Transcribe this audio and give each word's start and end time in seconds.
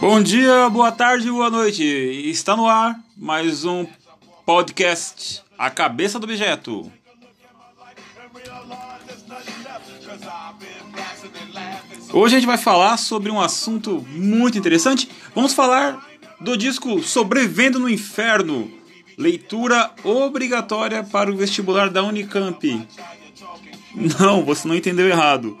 Bom 0.00 0.22
dia, 0.22 0.70
boa 0.70 0.92
tarde, 0.92 1.28
boa 1.28 1.50
noite. 1.50 1.82
Está 1.82 2.56
no 2.56 2.68
ar 2.68 2.98
mais 3.16 3.64
um 3.64 3.84
podcast 4.46 5.42
A 5.58 5.68
Cabeça 5.70 6.20
do 6.20 6.24
Objeto. 6.24 6.90
Hoje 12.12 12.36
a 12.36 12.38
gente 12.38 12.46
vai 12.46 12.56
falar 12.56 12.96
sobre 12.96 13.30
um 13.30 13.40
assunto 13.40 14.06
muito 14.08 14.56
interessante. 14.56 15.10
Vamos 15.34 15.52
falar 15.52 16.06
do 16.40 16.56
disco 16.56 17.02
Sobrevivendo 17.02 17.80
no 17.80 17.90
Inferno, 17.90 18.70
leitura 19.16 19.90
obrigatória 20.04 21.02
para 21.02 21.30
o 21.30 21.36
vestibular 21.36 21.90
da 21.90 22.04
Unicamp. 22.04 22.86
Não, 24.20 24.44
você 24.44 24.68
não 24.68 24.76
entendeu 24.76 25.08
errado. 25.08 25.58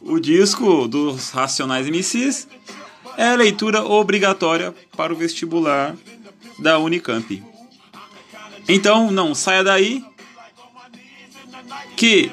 O 0.00 0.18
disco 0.18 0.88
dos 0.88 1.30
Racionais 1.30 1.86
MCs 1.86 2.48
é 3.18 3.34
leitura 3.34 3.84
obrigatória 3.84 4.72
para 4.96 5.12
o 5.12 5.16
vestibular 5.16 5.96
da 6.60 6.78
Unicamp. 6.78 7.42
Então, 8.68 9.10
não 9.10 9.34
saia 9.34 9.64
daí 9.64 10.04
que 11.96 12.30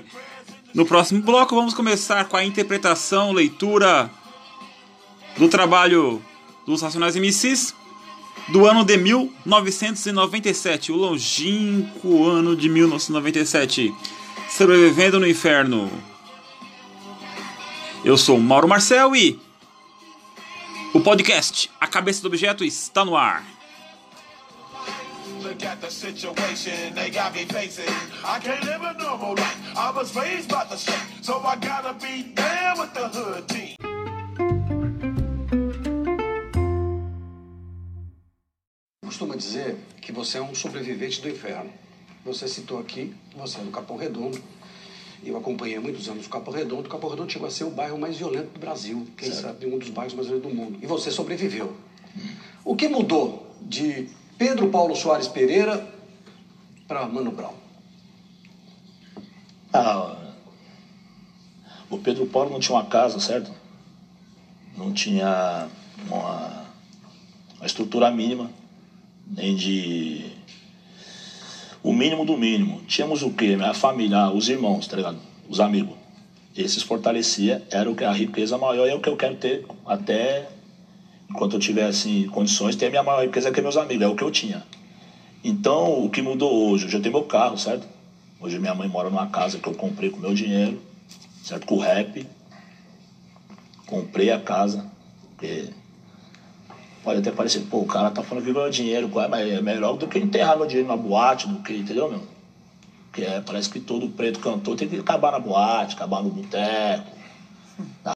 no 0.76 0.86
próximo 0.86 1.24
bloco 1.24 1.56
vamos 1.56 1.74
começar 1.74 2.26
com 2.26 2.38
a 2.38 2.46
interpretação, 2.46 3.32
leitura 3.32 4.12
do 5.36 5.50
trabalho 5.50 6.22
dos 6.68 6.84
Racionais 6.84 7.16
MCs 7.16 7.74
do 8.50 8.68
ano 8.68 8.86
de 8.86 8.96
1997, 8.96 10.92
o 10.92 10.98
longínquo 10.98 12.28
ano 12.28 12.56
de 12.56 12.70
1997. 12.70 13.92
Sobrevivendo 14.48 15.20
no 15.20 15.28
Inferno. 15.28 15.90
Eu 18.04 18.16
sou 18.16 18.40
Mauro 18.40 18.68
Marcel 18.68 19.16
e 19.16 19.40
o 20.96 21.02
podcast 21.02 21.70
A 21.78 21.88
Cabeça 21.88 22.22
do 22.22 22.30
Objeto 22.30 22.64
está 22.64 23.04
no 23.04 23.18
ar. 23.18 23.44
Look 25.44 25.66
at 25.66 25.82
the 25.82 25.92
situation 25.92 26.94
they 26.96 27.12
got 27.12 27.34
me 27.34 27.46
facing. 27.48 27.94
I 28.24 28.40
can't 28.40 28.64
live 28.64 28.82
a 28.82 28.94
normal 28.94 29.36
life. 29.36 29.58
I 29.76 29.92
was 29.92 30.16
raised 30.16 30.48
by 30.48 30.64
the 30.64 30.78
street, 30.78 30.98
so 31.22 31.42
I 31.44 31.58
gotta 31.58 31.94
be 32.00 32.34
down 32.34 32.80
with 32.80 32.94
the 32.94 33.10
hood 33.10 33.46
team. 33.50 33.76
Costuma 39.04 39.36
dizer 39.36 39.76
que 40.02 40.14
você 40.14 40.38
é 40.38 40.42
um 40.42 40.56
sobrevivente 40.56 41.22
do 41.22 41.28
inferno. 41.28 41.74
Você 42.24 42.48
citou 42.48 42.80
aqui, 42.80 43.14
você 43.36 43.60
é 43.60 43.64
do 43.64 43.72
Capão 43.72 43.98
Redondo. 43.98 44.42
Eu 45.26 45.36
acompanhei 45.38 45.78
há 45.78 45.82
muitos 45.82 46.08
anos 46.08 46.28
o 46.28 46.30
Capão 46.30 46.54
Redondo. 46.54 46.88
O 46.88 46.90
Capão 46.90 47.10
Redondo 47.10 47.32
chegou 47.32 47.48
a 47.48 47.52
ser 47.52 47.64
o 47.64 47.72
bairro 47.72 47.98
mais 47.98 48.16
violento 48.16 48.52
do 48.54 48.60
Brasil, 48.60 49.08
quem 49.18 49.32
certo. 49.32 49.42
sabe 49.42 49.66
um 49.66 49.80
dos 49.80 49.90
bairros 49.90 50.14
mais 50.14 50.28
violentos 50.28 50.52
do 50.52 50.56
mundo. 50.56 50.78
E 50.82 50.86
você 50.86 51.10
sobreviveu. 51.10 51.76
O 52.64 52.76
que 52.76 52.88
mudou 52.88 53.56
de 53.62 54.08
Pedro 54.38 54.70
Paulo 54.70 54.96
Soares 54.96 55.28
Pereira 55.28 55.92
para 56.88 57.08
Mano 57.08 57.32
Brown? 57.32 57.56
Ah, 59.74 60.16
o 61.90 61.98
Pedro 61.98 62.28
Paulo 62.28 62.52
não 62.52 62.60
tinha 62.60 62.78
uma 62.78 62.86
casa, 62.86 63.20
certo? 63.20 63.52
Não 64.78 64.94
tinha 64.94 65.68
uma, 66.08 66.66
uma 67.58 67.66
estrutura 67.66 68.12
mínima, 68.12 68.52
nem 69.28 69.56
de 69.56 70.35
o 71.86 71.94
mínimo 71.94 72.26
do 72.26 72.36
mínimo. 72.36 72.82
Tínhamos 72.88 73.22
o 73.22 73.30
quê? 73.30 73.56
Minha 73.56 73.74
família, 73.74 74.32
os 74.32 74.50
irmãos, 74.50 74.88
tá 74.88 74.98
ligado? 74.98 75.20
Os 75.48 75.60
amigos. 75.60 75.96
Esses 76.58 76.82
fortalecia, 76.82 77.62
era 77.70 77.90
o 77.90 77.96
que 77.96 78.04
a 78.04 78.12
riqueza 78.12 78.58
maior 78.58 78.88
e 78.88 78.90
é 78.90 78.96
o 78.96 79.00
que 79.00 79.08
eu 79.08 79.16
quero 79.16 79.36
ter 79.36 79.64
até 79.86 80.48
enquanto 81.30 81.58
eu 81.58 81.60
tiver 81.60 81.86
assim, 81.86 82.28
condições, 82.28 82.76
ter 82.76 82.88
a 82.88 82.90
minha 82.90 83.04
maior 83.04 83.24
riqueza 83.24 83.52
que 83.52 83.60
é 83.60 83.64
meus 83.64 83.78
amigos, 83.78 84.04
é 84.04 84.08
o 84.08 84.16
que 84.16 84.24
eu 84.24 84.32
tinha. 84.32 84.64
Então, 85.44 86.04
o 86.04 86.10
que 86.10 86.24
mudou 86.24 86.72
hoje? 86.72 86.86
Hoje 86.86 86.98
eu 86.98 87.02
tenho 87.02 87.14
meu 87.14 87.24
carro, 87.24 87.56
certo? 87.56 87.88
Hoje 88.42 88.58
minha 88.58 88.74
mãe 88.74 88.88
mora 88.88 89.12
numa 89.12 89.28
casa 89.28 89.60
que 89.60 89.68
eu 89.68 89.74
comprei 89.76 90.10
com 90.10 90.20
meu 90.20 90.34
dinheiro, 90.34 90.82
certo? 91.44 91.68
Com 91.68 91.76
o 91.76 91.80
rap. 91.80 92.26
Comprei 93.86 94.32
a 94.32 94.40
casa, 94.40 94.90
porque 95.30 95.70
Pode 97.06 97.20
até 97.20 97.30
parecer, 97.30 97.60
pô, 97.70 97.82
o 97.82 97.86
cara 97.86 98.10
tá 98.10 98.24
falando 98.24 98.44
que 98.44 98.52
ganhou 98.52 98.68
dinheiro, 98.68 99.08
mas 99.30 99.48
é 99.48 99.62
melhor 99.62 99.96
do 99.96 100.08
que 100.08 100.18
enterrar 100.18 100.58
meu 100.58 100.66
dinheiro 100.66 100.90
na 100.90 100.98
boate, 100.98 101.48
do 101.48 101.62
que, 101.62 101.78
entendeu, 101.78 102.10
meu? 102.10 102.24
Porque 103.12 103.22
é, 103.22 103.42
parece 103.42 103.70
que 103.70 103.80
todo 103.80 104.10
preto 104.10 104.40
cantor 104.40 104.76
tem 104.76 104.90
que 104.90 104.98
acabar 104.98 105.32
na 105.32 105.40
boate, 105.40 105.94
acabar 105.94 106.24
no 106.24 106.32
boteco. 106.32 107.06
Tá? 108.04 108.14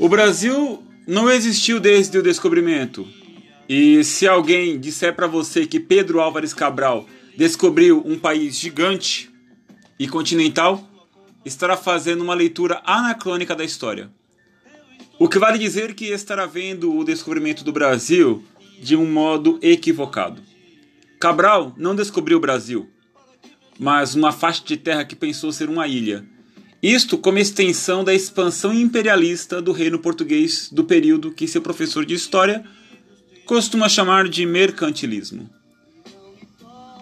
O 0.00 0.08
Brasil 0.08 0.82
não 1.06 1.30
existiu 1.30 1.78
desde 1.78 2.16
o 2.16 2.22
descobrimento. 2.22 3.06
E 3.68 4.02
se 4.02 4.26
alguém 4.26 4.80
disser 4.80 5.14
para 5.14 5.26
você 5.26 5.66
que 5.66 5.78
Pedro 5.78 6.20
Álvares 6.20 6.54
Cabral 6.54 7.04
descobriu 7.36 8.02
um 8.06 8.18
país 8.18 8.58
gigante, 8.58 9.29
e 10.00 10.08
continental 10.08 10.82
estará 11.44 11.76
fazendo 11.76 12.22
uma 12.22 12.32
leitura 12.32 12.80
anacrônica 12.86 13.54
da 13.54 13.62
história. 13.62 14.10
O 15.18 15.28
que 15.28 15.38
vale 15.38 15.58
dizer 15.58 15.92
que 15.94 16.06
estará 16.06 16.46
vendo 16.46 16.96
o 16.96 17.04
descobrimento 17.04 17.62
do 17.62 17.70
Brasil 17.70 18.42
de 18.80 18.96
um 18.96 19.04
modo 19.04 19.58
equivocado. 19.60 20.40
Cabral 21.20 21.74
não 21.76 21.94
descobriu 21.94 22.38
o 22.38 22.40
Brasil, 22.40 22.88
mas 23.78 24.14
uma 24.14 24.32
faixa 24.32 24.64
de 24.64 24.78
terra 24.78 25.04
que 25.04 25.14
pensou 25.14 25.52
ser 25.52 25.68
uma 25.68 25.86
ilha. 25.86 26.24
Isto 26.82 27.18
como 27.18 27.38
extensão 27.38 28.02
da 28.02 28.14
expansão 28.14 28.72
imperialista 28.72 29.60
do 29.60 29.70
reino 29.70 29.98
português 29.98 30.70
do 30.72 30.82
período 30.82 31.30
que 31.30 31.46
seu 31.46 31.60
professor 31.60 32.06
de 32.06 32.14
história 32.14 32.64
costuma 33.44 33.86
chamar 33.86 34.30
de 34.30 34.46
mercantilismo. 34.46 35.59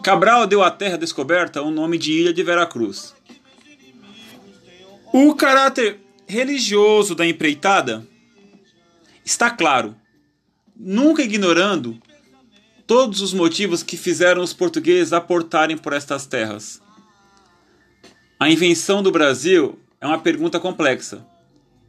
Cabral 0.03 0.47
deu 0.47 0.63
à 0.63 0.71
terra 0.71 0.97
descoberta 0.97 1.63
o 1.63 1.71
nome 1.71 1.99
de 1.99 2.13
Ilha 2.13 2.33
de 2.33 2.43
Veracruz. 2.43 3.15
O 5.13 5.35
caráter 5.35 6.01
religioso 6.27 7.15
da 7.15 7.27
empreitada 7.27 8.07
está 9.25 9.51
claro, 9.51 9.97
nunca 10.77 11.23
ignorando 11.23 11.99
todos 12.87 13.21
os 13.21 13.33
motivos 13.33 13.83
que 13.83 13.97
fizeram 13.97 14.43
os 14.43 14.53
portugueses 14.53 15.13
aportarem 15.13 15.77
por 15.77 15.93
estas 15.93 16.27
terras. 16.27 16.81
A 18.41 18.49
invenção 18.49 19.03
do 19.03 19.11
Brasil 19.11 19.79
é 20.01 20.07
uma 20.07 20.19
pergunta 20.19 20.61
complexa 20.61 21.27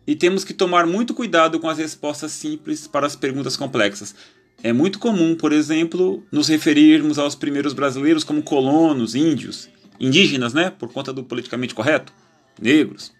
e 0.07 0.15
temos 0.15 0.43
que 0.43 0.53
tomar 0.53 0.87
muito 0.87 1.13
cuidado 1.13 1.59
com 1.59 1.69
as 1.69 1.77
respostas 1.77 2.31
simples 2.31 2.87
para 2.87 3.05
as 3.05 3.15
perguntas 3.15 3.55
complexas. 3.55 4.15
É 4.61 4.73
muito 4.73 4.99
comum, 4.99 5.35
por 5.35 5.53
exemplo, 5.53 6.21
nos 6.29 6.49
referirmos 6.49 7.17
aos 7.17 7.33
primeiros 7.33 7.71
brasileiros 7.71 8.25
como 8.25 8.43
colonos, 8.43 9.15
índios, 9.15 9.69
indígenas, 9.99 10.53
né, 10.53 10.69
por 10.69 10.91
conta 10.91 11.13
do 11.13 11.23
politicamente 11.23 11.73
correto, 11.73 12.11
negros. 12.61 13.13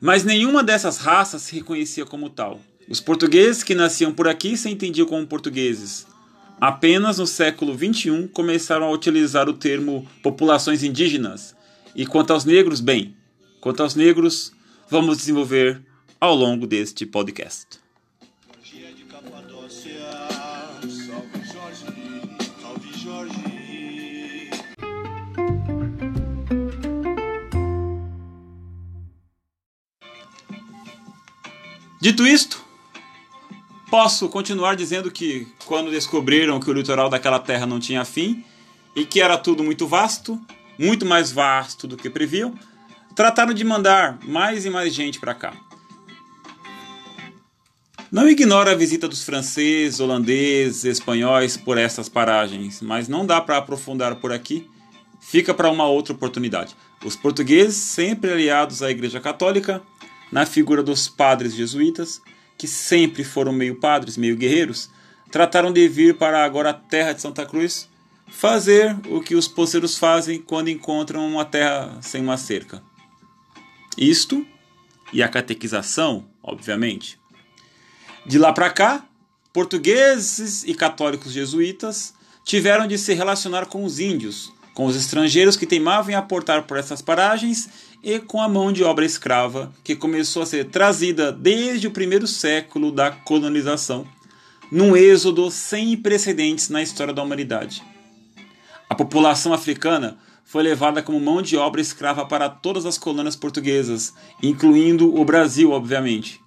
Mas 0.00 0.22
nenhuma 0.22 0.62
dessas 0.62 0.98
raças 0.98 1.42
se 1.42 1.56
reconhecia 1.56 2.06
como 2.06 2.30
tal. 2.30 2.60
Os 2.88 3.00
portugueses 3.00 3.64
que 3.64 3.74
nasciam 3.74 4.12
por 4.12 4.28
aqui 4.28 4.56
se 4.56 4.70
entendiam 4.70 5.06
como 5.06 5.26
portugueses. 5.26 6.06
Apenas 6.60 7.18
no 7.18 7.26
século 7.26 7.76
XXI 7.76 8.28
começaram 8.32 8.86
a 8.86 8.92
utilizar 8.92 9.48
o 9.48 9.54
termo 9.54 10.08
populações 10.22 10.84
indígenas. 10.84 11.56
E 11.94 12.06
quanto 12.06 12.32
aos 12.32 12.44
negros, 12.44 12.80
bem, 12.80 13.16
quanto 13.60 13.82
aos 13.82 13.96
negros, 13.96 14.52
vamos 14.88 15.18
desenvolver 15.18 15.82
ao 16.20 16.34
longo 16.34 16.66
deste 16.66 17.04
podcast. 17.04 17.87
Dito 32.00 32.24
isto, 32.24 32.64
posso 33.90 34.28
continuar 34.28 34.76
dizendo 34.76 35.10
que 35.10 35.48
quando 35.66 35.90
descobriram 35.90 36.60
que 36.60 36.70
o 36.70 36.72
litoral 36.72 37.08
daquela 37.08 37.40
terra 37.40 37.66
não 37.66 37.80
tinha 37.80 38.04
fim 38.04 38.44
e 38.94 39.04
que 39.04 39.20
era 39.20 39.36
tudo 39.36 39.64
muito 39.64 39.84
vasto, 39.84 40.40
muito 40.78 41.04
mais 41.04 41.32
vasto 41.32 41.88
do 41.88 41.96
que 41.96 42.08
previam, 42.08 42.54
trataram 43.16 43.52
de 43.52 43.64
mandar 43.64 44.16
mais 44.22 44.64
e 44.64 44.70
mais 44.70 44.94
gente 44.94 45.18
para 45.18 45.34
cá. 45.34 45.52
Não 48.12 48.28
ignora 48.28 48.70
a 48.70 48.76
visita 48.76 49.08
dos 49.08 49.24
franceses, 49.24 49.98
holandeses, 49.98 50.84
espanhóis 50.84 51.56
por 51.56 51.76
essas 51.76 52.08
paragens, 52.08 52.80
mas 52.80 53.08
não 53.08 53.26
dá 53.26 53.40
para 53.40 53.56
aprofundar 53.56 54.14
por 54.14 54.32
aqui. 54.32 54.70
Fica 55.20 55.52
para 55.52 55.68
uma 55.68 55.84
outra 55.84 56.14
oportunidade. 56.14 56.76
Os 57.04 57.16
portugueses, 57.16 57.74
sempre 57.74 58.32
aliados 58.32 58.82
à 58.82 58.90
Igreja 58.90 59.20
Católica, 59.20 59.82
na 60.30 60.46
figura 60.46 60.82
dos 60.82 61.08
padres 61.08 61.54
jesuítas, 61.54 62.20
que 62.56 62.66
sempre 62.66 63.24
foram 63.24 63.52
meio 63.52 63.76
padres, 63.76 64.16
meio 64.16 64.36
guerreiros, 64.36 64.90
trataram 65.30 65.72
de 65.72 65.86
vir 65.88 66.16
para 66.16 66.44
agora 66.44 66.70
a 66.70 66.74
terra 66.74 67.12
de 67.12 67.20
Santa 67.20 67.46
Cruz 67.46 67.88
fazer 68.26 68.96
o 69.08 69.20
que 69.20 69.34
os 69.34 69.48
poceiros 69.48 69.96
fazem 69.96 70.40
quando 70.40 70.68
encontram 70.68 71.26
uma 71.26 71.44
terra 71.44 71.98
sem 72.02 72.20
uma 72.20 72.36
cerca. 72.36 72.82
Isto 73.96 74.46
e 75.12 75.22
a 75.22 75.28
catequização, 75.28 76.26
obviamente. 76.42 77.18
De 78.26 78.38
lá 78.38 78.52
para 78.52 78.70
cá, 78.70 79.06
portugueses 79.52 80.64
e 80.64 80.74
católicos 80.74 81.32
jesuítas 81.32 82.14
tiveram 82.44 82.86
de 82.86 82.98
se 82.98 83.14
relacionar 83.14 83.66
com 83.66 83.84
os 83.84 83.98
índios, 83.98 84.52
com 84.74 84.86
os 84.86 84.94
estrangeiros 84.94 85.56
que 85.56 85.66
teimavam 85.66 86.12
em 86.12 86.14
aportar 86.14 86.64
por 86.64 86.76
essas 86.76 87.02
paragens 87.02 87.68
e 88.02 88.18
com 88.18 88.40
a 88.40 88.48
mão 88.48 88.72
de 88.72 88.84
obra 88.84 89.04
escrava 89.04 89.72
que 89.82 89.96
começou 89.96 90.42
a 90.42 90.46
ser 90.46 90.66
trazida 90.66 91.32
desde 91.32 91.86
o 91.86 91.90
primeiro 91.90 92.26
século 92.26 92.92
da 92.92 93.10
colonização, 93.10 94.06
num 94.70 94.96
êxodo 94.96 95.50
sem 95.50 95.96
precedentes 95.96 96.68
na 96.68 96.82
história 96.82 97.12
da 97.12 97.22
humanidade. 97.22 97.82
A 98.88 98.94
população 98.94 99.52
africana 99.52 100.18
foi 100.44 100.62
levada 100.62 101.02
como 101.02 101.20
mão 101.20 101.42
de 101.42 101.56
obra 101.56 101.80
escrava 101.80 102.24
para 102.24 102.48
todas 102.48 102.86
as 102.86 102.96
colônias 102.96 103.36
portuguesas, 103.36 104.14
incluindo 104.42 105.14
o 105.14 105.24
Brasil, 105.24 105.72
obviamente, 105.72 106.40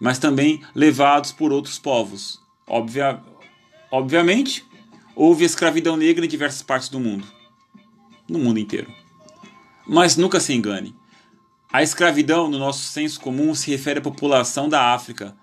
mas 0.00 0.18
também 0.18 0.62
levados 0.74 1.32
por 1.32 1.52
outros 1.52 1.78
povos. 1.78 2.40
Obvia... 2.66 3.20
Obviamente, 3.90 4.66
houve 5.16 5.44
escravidão 5.44 5.96
negra 5.96 6.26
em 6.26 6.28
diversas 6.28 6.62
partes 6.62 6.90
do 6.90 7.00
mundo 7.00 7.38
no 8.28 8.38
mundo 8.38 8.60
inteiro. 8.60 8.92
Mas 9.88 10.16
nunca 10.16 10.38
se 10.38 10.52
engane. 10.52 10.94
A 11.72 11.82
escravidão, 11.82 12.48
no 12.48 12.58
nosso 12.58 12.84
senso 12.84 13.18
comum, 13.20 13.54
se 13.54 13.70
refere 13.70 13.98
à 13.98 14.02
população 14.02 14.68
da 14.68 14.92
África, 14.92 15.34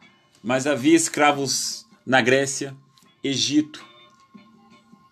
mas 0.43 0.67
havia 0.67 0.95
escravos 0.95 1.87
na 2.05 2.21
Grécia, 2.21 2.75
Egito, 3.23 3.83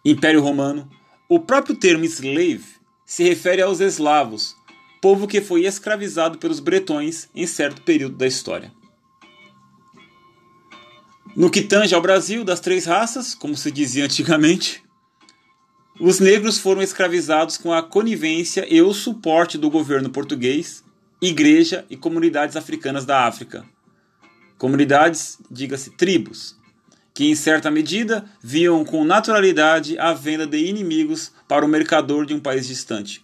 Império 0.06 0.42
Romano. 0.42 0.88
O 1.28 1.40
próprio 1.40 1.76
termo 1.76 2.06
slave 2.06 2.64
se 3.06 3.24
refere 3.24 3.62
aos 3.62 3.80
eslavos, 3.80 4.56
povo 5.02 5.28
que 5.28 5.42
foi 5.42 5.66
escravizado 5.66 6.38
pelos 6.38 6.60
bretões 6.60 7.28
em 7.34 7.48
certo 7.48 7.82
período 7.82 8.16
da 8.16 8.28
história. 8.28 8.72
No 11.36 11.50
que 11.50 11.64
tange 11.64 11.96
ao 11.96 12.02
Brasil, 12.02 12.44
das 12.44 12.60
três 12.60 12.86
raças, 12.86 13.34
como 13.34 13.58
se 13.58 13.72
dizia 13.72 14.06
antigamente, 14.06 14.84
os 16.00 16.20
negros 16.20 16.58
foram 16.58 16.82
escravizados 16.82 17.58
com 17.58 17.72
a 17.72 17.84
conivência 17.84 18.66
e 18.68 18.82
o 18.82 18.94
suporte 18.94 19.58
do 19.58 19.70
governo 19.70 20.10
português, 20.10 20.84
igreja 21.22 21.86
e 21.90 21.96
comunidades 21.96 22.56
africanas 22.56 23.06
da 23.06 23.26
África. 23.28 23.64
Comunidades, 24.58 25.38
diga-se 25.52 25.92
tribos, 25.92 26.58
que 27.14 27.30
em 27.30 27.36
certa 27.36 27.70
medida 27.70 28.26
viam 28.42 28.84
com 28.84 29.06
naturalidade 29.06 29.98
a 30.00 30.14
venda 30.14 30.48
de 30.48 30.58
inimigos 30.58 31.32
para 31.48 31.66
o 31.66 31.70
mercador 31.70 32.26
de 32.26 32.34
um 32.34 32.40
país 32.40 32.68
distante. 32.68 33.22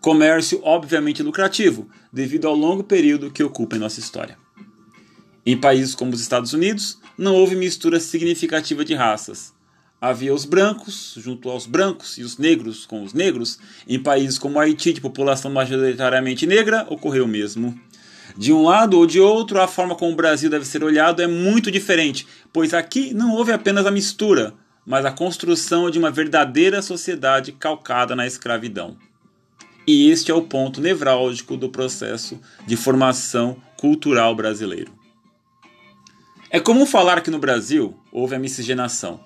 Comércio 0.00 0.60
obviamente 0.62 1.22
lucrativo, 1.22 1.88
devido 2.12 2.46
ao 2.46 2.54
longo 2.54 2.84
período 2.84 3.30
que 3.30 3.42
ocupa 3.42 3.76
em 3.76 3.78
nossa 3.78 4.00
história. 4.00 4.36
Em 5.44 5.58
países 5.58 5.94
como 5.94 6.12
os 6.12 6.20
Estados 6.20 6.52
Unidos, 6.52 6.98
não 7.16 7.34
houve 7.34 7.56
mistura 7.56 7.98
significativa 7.98 8.84
de 8.84 8.94
raças. 8.94 9.54
Havia 10.00 10.32
os 10.32 10.46
brancos 10.46 11.14
junto 11.18 11.50
aos 11.50 11.66
brancos 11.66 12.16
e 12.16 12.22
os 12.22 12.38
negros 12.38 12.86
com 12.86 13.02
os 13.02 13.12
negros. 13.12 13.58
Em 13.86 14.02
países 14.02 14.38
como 14.38 14.58
Haiti, 14.58 14.94
de 14.94 15.00
população 15.00 15.50
majoritariamente 15.50 16.46
negra, 16.46 16.86
ocorreu 16.88 17.26
o 17.26 17.28
mesmo. 17.28 17.78
De 18.36 18.52
um 18.52 18.62
lado 18.62 18.96
ou 18.96 19.06
de 19.06 19.20
outro, 19.20 19.60
a 19.60 19.68
forma 19.68 19.94
como 19.94 20.12
o 20.12 20.16
Brasil 20.16 20.48
deve 20.48 20.64
ser 20.64 20.82
olhado 20.82 21.20
é 21.20 21.26
muito 21.26 21.70
diferente, 21.70 22.26
pois 22.52 22.72
aqui 22.72 23.12
não 23.12 23.34
houve 23.34 23.52
apenas 23.52 23.84
a 23.84 23.90
mistura, 23.90 24.54
mas 24.86 25.04
a 25.04 25.12
construção 25.12 25.90
de 25.90 25.98
uma 25.98 26.10
verdadeira 26.10 26.80
sociedade 26.80 27.52
calcada 27.52 28.16
na 28.16 28.26
escravidão. 28.26 28.96
E 29.86 30.08
este 30.10 30.30
é 30.30 30.34
o 30.34 30.42
ponto 30.42 30.80
nevrálgico 30.80 31.56
do 31.56 31.68
processo 31.68 32.40
de 32.66 32.76
formação 32.76 33.56
cultural 33.76 34.34
brasileiro. 34.34 34.92
É 36.48 36.58
comum 36.58 36.86
falar 36.86 37.20
que 37.20 37.30
no 37.30 37.38
Brasil 37.38 37.96
houve 38.10 38.34
a 38.34 38.38
miscigenação. 38.38 39.20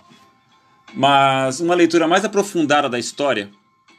Mas 0.94 1.58
uma 1.58 1.74
leitura 1.74 2.06
mais 2.06 2.24
aprofundada 2.24 2.88
da 2.88 2.98
história, 2.98 3.50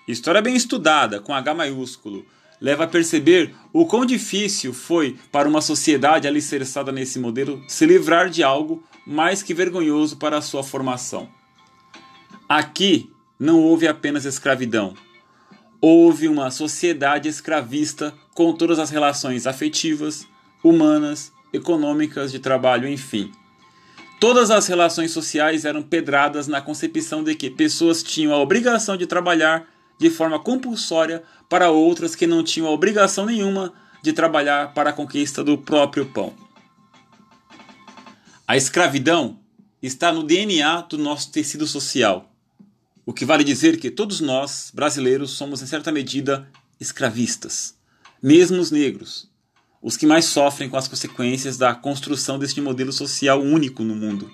história 0.07 0.41
bem 0.41 0.55
estudada, 0.55 1.19
com 1.19 1.33
H 1.33 1.53
maiúsculo, 1.53 2.25
leva 2.61 2.85
a 2.85 2.87
perceber 2.87 3.53
o 3.73 3.85
quão 3.85 4.05
difícil 4.05 4.73
foi 4.73 5.17
para 5.31 5.47
uma 5.47 5.59
sociedade 5.61 6.27
alicerçada 6.27 6.91
nesse 6.91 7.19
modelo 7.19 7.61
se 7.67 7.85
livrar 7.85 8.29
de 8.29 8.43
algo 8.43 8.81
mais 9.05 9.43
que 9.43 9.53
vergonhoso 9.53 10.15
para 10.17 10.37
a 10.37 10.41
sua 10.41 10.63
formação. 10.63 11.27
Aqui 12.47 13.11
não 13.37 13.61
houve 13.61 13.87
apenas 13.87 14.23
escravidão, 14.23 14.93
houve 15.81 16.29
uma 16.29 16.49
sociedade 16.49 17.27
escravista 17.27 18.13
com 18.33 18.53
todas 18.53 18.79
as 18.79 18.89
relações 18.89 19.45
afetivas, 19.45 20.25
humanas, 20.63 21.33
econômicas, 21.51 22.31
de 22.31 22.39
trabalho, 22.39 22.87
enfim. 22.87 23.31
Todas 24.19 24.49
as 24.49 24.67
relações 24.67 25.11
sociais 25.11 25.65
eram 25.65 25.83
pedradas 25.83 26.47
na 26.47 26.61
concepção 26.61 27.23
de 27.23 27.35
que 27.35 27.49
pessoas 27.49 28.01
tinham 28.01 28.33
a 28.33 28.39
obrigação 28.39 28.95
de 28.95 29.05
trabalhar 29.05 29.67
de 29.99 30.09
forma 30.09 30.39
compulsória 30.39 31.23
para 31.49 31.69
outras 31.69 32.15
que 32.15 32.25
não 32.25 32.43
tinham 32.43 32.67
a 32.67 32.71
obrigação 32.71 33.25
nenhuma 33.25 33.73
de 34.01 34.13
trabalhar 34.13 34.73
para 34.73 34.91
a 34.91 34.93
conquista 34.93 35.43
do 35.43 35.57
próprio 35.57 36.05
pão. 36.05 36.33
A 38.47 38.55
escravidão 38.55 39.39
está 39.81 40.11
no 40.11 40.23
DNA 40.23 40.81
do 40.81 40.97
nosso 40.97 41.31
tecido 41.31 41.67
social, 41.67 42.31
o 43.05 43.13
que 43.13 43.25
vale 43.25 43.43
dizer 43.43 43.79
que 43.79 43.91
todos 43.91 44.19
nós, 44.19 44.71
brasileiros, 44.73 45.31
somos 45.31 45.61
em 45.61 45.67
certa 45.67 45.91
medida 45.91 46.47
escravistas, 46.79 47.75
mesmo 48.21 48.59
os 48.59 48.71
negros, 48.71 49.29
os 49.85 49.95
que 49.95 50.07
mais 50.07 50.25
sofrem 50.25 50.67
com 50.67 50.77
as 50.77 50.87
consequências 50.87 51.57
da 51.57 51.75
construção 51.75 52.39
deste 52.39 52.59
modelo 52.59 52.91
social 52.91 53.39
único 53.39 53.83
no 53.83 53.93
mundo. 53.93 54.31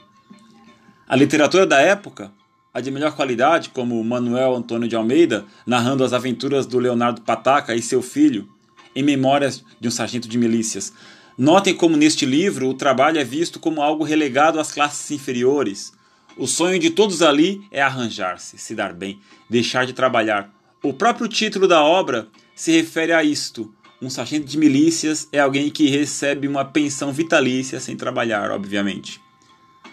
A 1.05 1.13
literatura 1.13 1.67
da 1.67 1.81
época, 1.81 2.31
a 2.73 2.79
de 2.79 2.89
melhor 2.89 3.13
qualidade, 3.17 3.67
como 3.67 4.01
Manuel 4.01 4.55
Antônio 4.55 4.87
de 4.87 4.95
Almeida, 4.95 5.45
narrando 5.67 6.05
as 6.05 6.13
aventuras 6.13 6.65
do 6.65 6.79
Leonardo 6.79 7.19
Pataca 7.19 7.75
e 7.75 7.81
seu 7.81 8.01
filho, 8.01 8.47
em 8.95 9.03
Memórias 9.03 9.61
de 9.77 9.89
um 9.89 9.91
Sargento 9.91 10.29
de 10.29 10.37
Milícias. 10.37 10.93
Notem 11.37 11.75
como 11.75 11.97
neste 11.97 12.25
livro 12.25 12.69
o 12.69 12.73
trabalho 12.73 13.19
é 13.19 13.23
visto 13.25 13.59
como 13.59 13.81
algo 13.81 14.05
relegado 14.05 14.57
às 14.57 14.71
classes 14.71 15.11
inferiores. 15.11 15.91
O 16.37 16.47
sonho 16.47 16.79
de 16.79 16.91
todos 16.91 17.21
ali 17.21 17.61
é 17.69 17.81
arranjar-se, 17.81 18.57
se 18.57 18.73
dar 18.73 18.93
bem, 18.93 19.19
deixar 19.49 19.85
de 19.85 19.91
trabalhar. 19.91 20.49
O 20.81 20.93
próprio 20.93 21.27
título 21.27 21.67
da 21.67 21.83
obra 21.83 22.29
se 22.55 22.71
refere 22.71 23.11
a 23.11 23.21
isto, 23.21 23.73
um 24.01 24.09
sargento 24.09 24.47
de 24.47 24.57
milícias 24.57 25.27
é 25.31 25.39
alguém 25.39 25.69
que 25.69 25.87
recebe 25.87 26.47
uma 26.47 26.65
pensão 26.65 27.13
vitalícia 27.13 27.79
sem 27.79 27.95
trabalhar, 27.95 28.49
obviamente. 28.49 29.21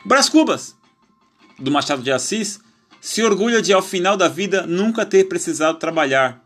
Brás 0.04 0.28
Cubas, 0.28 0.74
do 1.58 1.70
Machado 1.70 2.02
de 2.02 2.10
Assis, 2.10 2.58
se 3.00 3.22
orgulha 3.22 3.60
de, 3.60 3.72
ao 3.72 3.82
final 3.82 4.16
da 4.16 4.26
vida, 4.26 4.66
nunca 4.66 5.04
ter 5.04 5.24
precisado 5.24 5.78
trabalhar. 5.78 6.42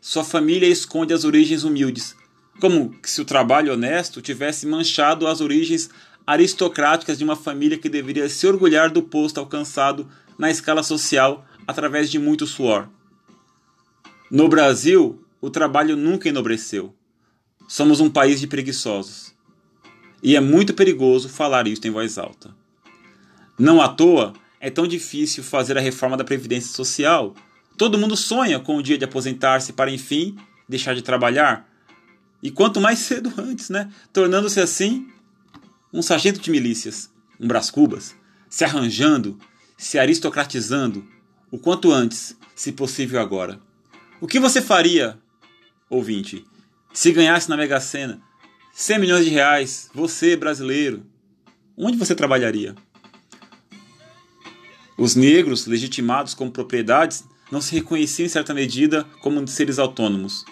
Sua 0.00 0.22
família 0.22 0.68
esconde 0.68 1.14
as 1.14 1.24
origens 1.24 1.64
humildes, 1.64 2.14
como 2.60 2.94
se 3.02 3.20
o 3.20 3.24
trabalho 3.24 3.72
honesto 3.72 4.20
tivesse 4.20 4.66
manchado 4.66 5.26
as 5.26 5.40
origens 5.40 5.88
aristocráticas 6.26 7.16
de 7.16 7.24
uma 7.24 7.36
família 7.36 7.78
que 7.78 7.88
deveria 7.88 8.28
se 8.28 8.46
orgulhar 8.46 8.90
do 8.90 9.02
posto 9.02 9.38
alcançado 9.38 10.06
na 10.38 10.50
escala 10.50 10.82
social 10.82 11.46
através 11.66 12.10
de 12.10 12.18
muito 12.18 12.46
suor. 12.46 12.88
No 14.30 14.48
Brasil, 14.48 15.24
o 15.40 15.48
trabalho 15.48 15.96
nunca 15.96 16.28
enobreceu. 16.28 16.94
Somos 17.66 18.00
um 18.00 18.08
país 18.08 18.40
de 18.40 18.46
preguiçosos. 18.46 19.34
E 20.22 20.36
é 20.36 20.40
muito 20.40 20.74
perigoso 20.74 21.28
falar 21.28 21.66
isso 21.66 21.86
em 21.86 21.90
voz 21.90 22.18
alta. 22.18 22.54
Não 23.58 23.80
à 23.80 23.88
toa 23.88 24.32
é 24.60 24.70
tão 24.70 24.86
difícil 24.86 25.42
fazer 25.42 25.76
a 25.76 25.80
reforma 25.80 26.16
da 26.16 26.24
Previdência 26.24 26.74
Social. 26.74 27.34
Todo 27.76 27.98
mundo 27.98 28.16
sonha 28.16 28.58
com 28.58 28.76
o 28.76 28.82
dia 28.82 28.98
de 28.98 29.04
aposentar-se 29.04 29.72
para, 29.72 29.90
enfim, 29.90 30.36
deixar 30.68 30.94
de 30.94 31.02
trabalhar. 31.02 31.68
E 32.42 32.50
quanto 32.50 32.80
mais 32.80 32.98
cedo 33.00 33.32
antes, 33.38 33.70
né? 33.70 33.90
Tornando-se 34.12 34.60
assim 34.60 35.08
um 35.92 36.02
sargento 36.02 36.40
de 36.40 36.50
milícias, 36.50 37.10
um 37.40 37.48
Brás 37.48 37.70
Cubas, 37.70 38.14
se 38.48 38.64
arranjando, 38.64 39.38
se 39.76 39.98
aristocratizando, 39.98 41.06
o 41.50 41.58
quanto 41.58 41.92
antes, 41.92 42.36
se 42.54 42.72
possível 42.72 43.20
agora. 43.20 43.60
O 44.20 44.26
que 44.26 44.40
você 44.40 44.60
faria, 44.60 45.18
ouvinte, 45.88 46.44
se 46.96 47.12
ganhasse 47.12 47.50
na 47.50 47.58
Mega 47.58 47.78
Sena 47.78 48.22
100 48.72 48.98
milhões 48.98 49.26
de 49.26 49.30
reais, 49.30 49.90
você 49.94 50.34
brasileiro, 50.34 51.04
onde 51.76 51.98
você 51.98 52.14
trabalharia? 52.14 52.74
Os 54.96 55.14
negros, 55.14 55.66
legitimados 55.66 56.32
como 56.32 56.50
propriedades, 56.50 57.22
não 57.52 57.60
se 57.60 57.74
reconheciam 57.74 58.24
em 58.24 58.30
certa 58.30 58.54
medida 58.54 59.04
como 59.20 59.46
seres 59.46 59.78
autônomos. 59.78 60.42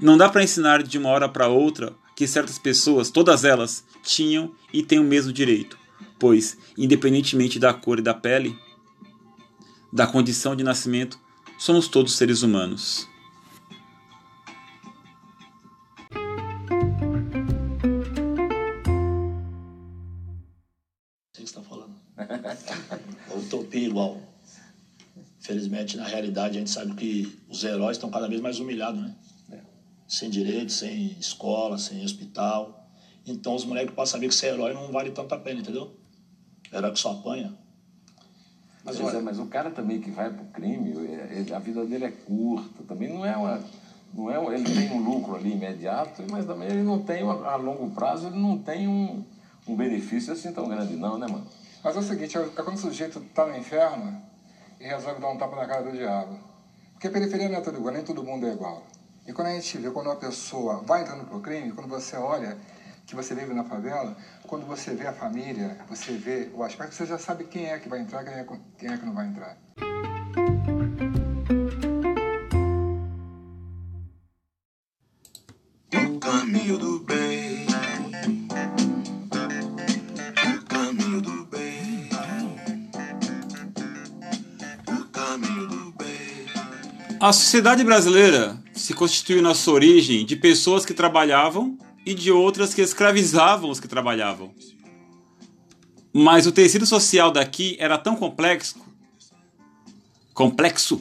Não 0.00 0.16
dá 0.16 0.30
para 0.30 0.42
ensinar 0.42 0.82
de 0.82 0.96
uma 0.96 1.10
hora 1.10 1.28
para 1.28 1.48
outra 1.48 1.94
que 2.16 2.26
certas 2.26 2.58
pessoas, 2.58 3.10
todas 3.10 3.44
elas, 3.44 3.84
tinham 4.02 4.54
e 4.72 4.82
têm 4.82 4.98
o 4.98 5.04
mesmo 5.04 5.30
direito, 5.30 5.78
pois, 6.18 6.56
independentemente 6.74 7.58
da 7.58 7.74
cor 7.74 7.98
e 7.98 8.02
da 8.02 8.14
pele, 8.14 8.58
da 9.92 10.06
condição 10.06 10.56
de 10.56 10.64
nascimento, 10.64 11.18
somos 11.58 11.86
todos 11.86 12.16
seres 12.16 12.42
humanos. 12.42 13.11
Felizmente, 25.42 25.96
na 25.96 26.04
realidade, 26.04 26.56
a 26.56 26.60
gente 26.60 26.70
sabe 26.70 26.94
que 26.94 27.36
os 27.48 27.64
heróis 27.64 27.96
estão 27.96 28.08
cada 28.08 28.28
vez 28.28 28.40
mais 28.40 28.60
humilhados, 28.60 29.00
né? 29.00 29.12
Sem 30.06 30.30
direito, 30.30 30.70
sem 30.70 31.16
escola, 31.18 31.76
sem 31.78 32.04
hospital. 32.04 32.88
Então 33.26 33.56
os 33.56 33.64
moleques 33.64 33.92
passam 33.92 34.18
a 34.18 34.20
ver 34.20 34.28
que 34.28 34.34
ser 34.36 34.54
herói 34.54 34.72
não 34.72 34.92
vale 34.92 35.10
tanto 35.10 35.34
a 35.34 35.38
pena, 35.38 35.60
entendeu? 35.60 35.96
Herói 36.72 36.92
que 36.92 36.98
só 37.00 37.10
apanha. 37.10 37.52
Mas, 38.84 39.00
olha, 39.00 39.20
mas 39.20 39.40
o 39.40 39.46
cara 39.46 39.70
também 39.70 40.00
que 40.00 40.12
vai 40.12 40.32
pro 40.32 40.44
crime, 40.46 40.90
ele, 40.90 41.52
a 41.52 41.58
vida 41.58 41.84
dele 41.84 42.04
é 42.04 42.10
curta, 42.10 42.84
também 42.84 43.08
não 43.08 43.26
é 43.26 43.36
uma. 43.36 43.60
Não 44.14 44.30
é, 44.30 44.54
ele 44.54 44.72
tem 44.72 44.92
um 44.92 45.02
lucro 45.02 45.34
ali 45.34 45.52
imediato, 45.52 46.22
mas 46.30 46.46
também 46.46 46.68
ele 46.68 46.82
não 46.82 47.02
tem, 47.02 47.22
a 47.22 47.56
longo 47.56 47.90
prazo, 47.90 48.28
ele 48.28 48.38
não 48.38 48.58
tem 48.58 48.86
um, 48.86 49.24
um 49.66 49.74
benefício 49.74 50.34
assim 50.34 50.52
tão 50.52 50.68
grande, 50.68 50.94
não, 50.94 51.18
né, 51.18 51.26
mano? 51.26 51.46
Mas 51.82 51.96
é 51.96 51.98
o 51.98 52.02
seguinte, 52.02 52.36
é 52.36 52.44
quando 52.62 52.76
o 52.76 52.80
sujeito 52.80 53.18
tá 53.34 53.46
no 53.46 53.56
inferno 53.56 54.30
e 54.82 54.86
resolve 54.88 55.20
dar 55.20 55.28
um 55.28 55.38
tapa 55.38 55.54
na 55.54 55.66
cara 55.66 55.82
do 55.82 55.92
diabo. 55.92 56.36
Porque 56.94 57.08
periferia 57.08 57.48
não 57.48 57.58
é 57.58 57.60
tudo 57.60 57.78
igual, 57.78 57.94
nem 57.94 58.02
todo 58.02 58.24
mundo 58.24 58.46
é 58.48 58.52
igual. 58.52 58.82
E 59.26 59.32
quando 59.32 59.46
a 59.48 59.52
gente 59.52 59.78
vê, 59.78 59.90
quando 59.92 60.06
uma 60.08 60.16
pessoa 60.16 60.82
vai 60.84 61.02
entrando 61.02 61.24
pro 61.24 61.40
crime, 61.40 61.70
quando 61.70 61.88
você 61.88 62.16
olha 62.16 62.58
que 63.06 63.14
você 63.14 63.32
vive 63.32 63.54
na 63.54 63.62
favela, 63.62 64.16
quando 64.46 64.66
você 64.66 64.92
vê 64.94 65.06
a 65.06 65.12
família, 65.12 65.78
você 65.88 66.12
vê 66.12 66.50
o 66.52 66.64
aspecto, 66.64 66.96
você 66.96 67.06
já 67.06 67.18
sabe 67.18 67.44
quem 67.44 67.70
é 67.70 67.78
que 67.78 67.88
vai 67.88 68.00
entrar, 68.00 68.24
quem 68.24 68.34
é, 68.34 68.44
quem 68.76 68.92
é 68.92 68.98
que 68.98 69.06
não 69.06 69.14
vai 69.14 69.26
entrar. 69.26 69.56
O 75.94 76.18
caminho 76.18 76.78
do 76.78 76.98
bem. 77.00 77.21
A 87.22 87.32
sociedade 87.32 87.84
brasileira 87.84 88.60
se 88.72 88.92
constituiu 88.94 89.40
na 89.40 89.54
sua 89.54 89.74
origem 89.74 90.26
de 90.26 90.34
pessoas 90.34 90.84
que 90.84 90.92
trabalhavam 90.92 91.78
e 92.04 92.14
de 92.14 92.32
outras 92.32 92.74
que 92.74 92.82
escravizavam 92.82 93.70
os 93.70 93.78
que 93.78 93.86
trabalhavam. 93.86 94.52
Mas 96.12 96.48
o 96.48 96.50
tecido 96.50 96.84
social 96.84 97.30
daqui 97.30 97.76
era 97.78 97.96
tão 97.96 98.16
complexo, 98.16 98.74
complexo, 100.34 101.00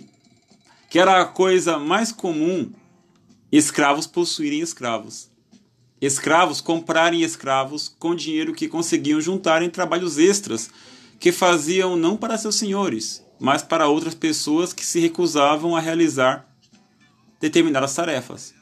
que 0.92 1.00
era 1.00 1.20
a 1.20 1.26
coisa 1.26 1.80
mais 1.80 2.12
comum 2.12 2.72
escravos 3.52 4.06
possuírem 4.06 4.60
escravos. 4.60 5.28
Escravos 6.00 6.62
comprarem 6.62 7.24
escravos 7.24 7.96
com 7.98 8.14
dinheiro 8.14 8.54
que 8.54 8.68
conseguiam 8.68 9.20
juntar 9.20 9.64
em 9.64 9.72
trabalhos 9.72 10.20
extras 10.20 10.70
que 11.20 11.32
faziam 11.32 11.96
não 11.96 12.16
para 12.16 12.38
seus 12.38 12.58
senhores, 12.58 13.26
mas 13.42 13.64
para 13.64 13.88
outras 13.88 14.14
pessoas 14.14 14.72
que 14.72 14.86
se 14.86 15.00
recusavam 15.00 15.76
a 15.76 15.80
realizar 15.80 16.46
determinadas 17.40 17.96
tarefas. 17.96 18.54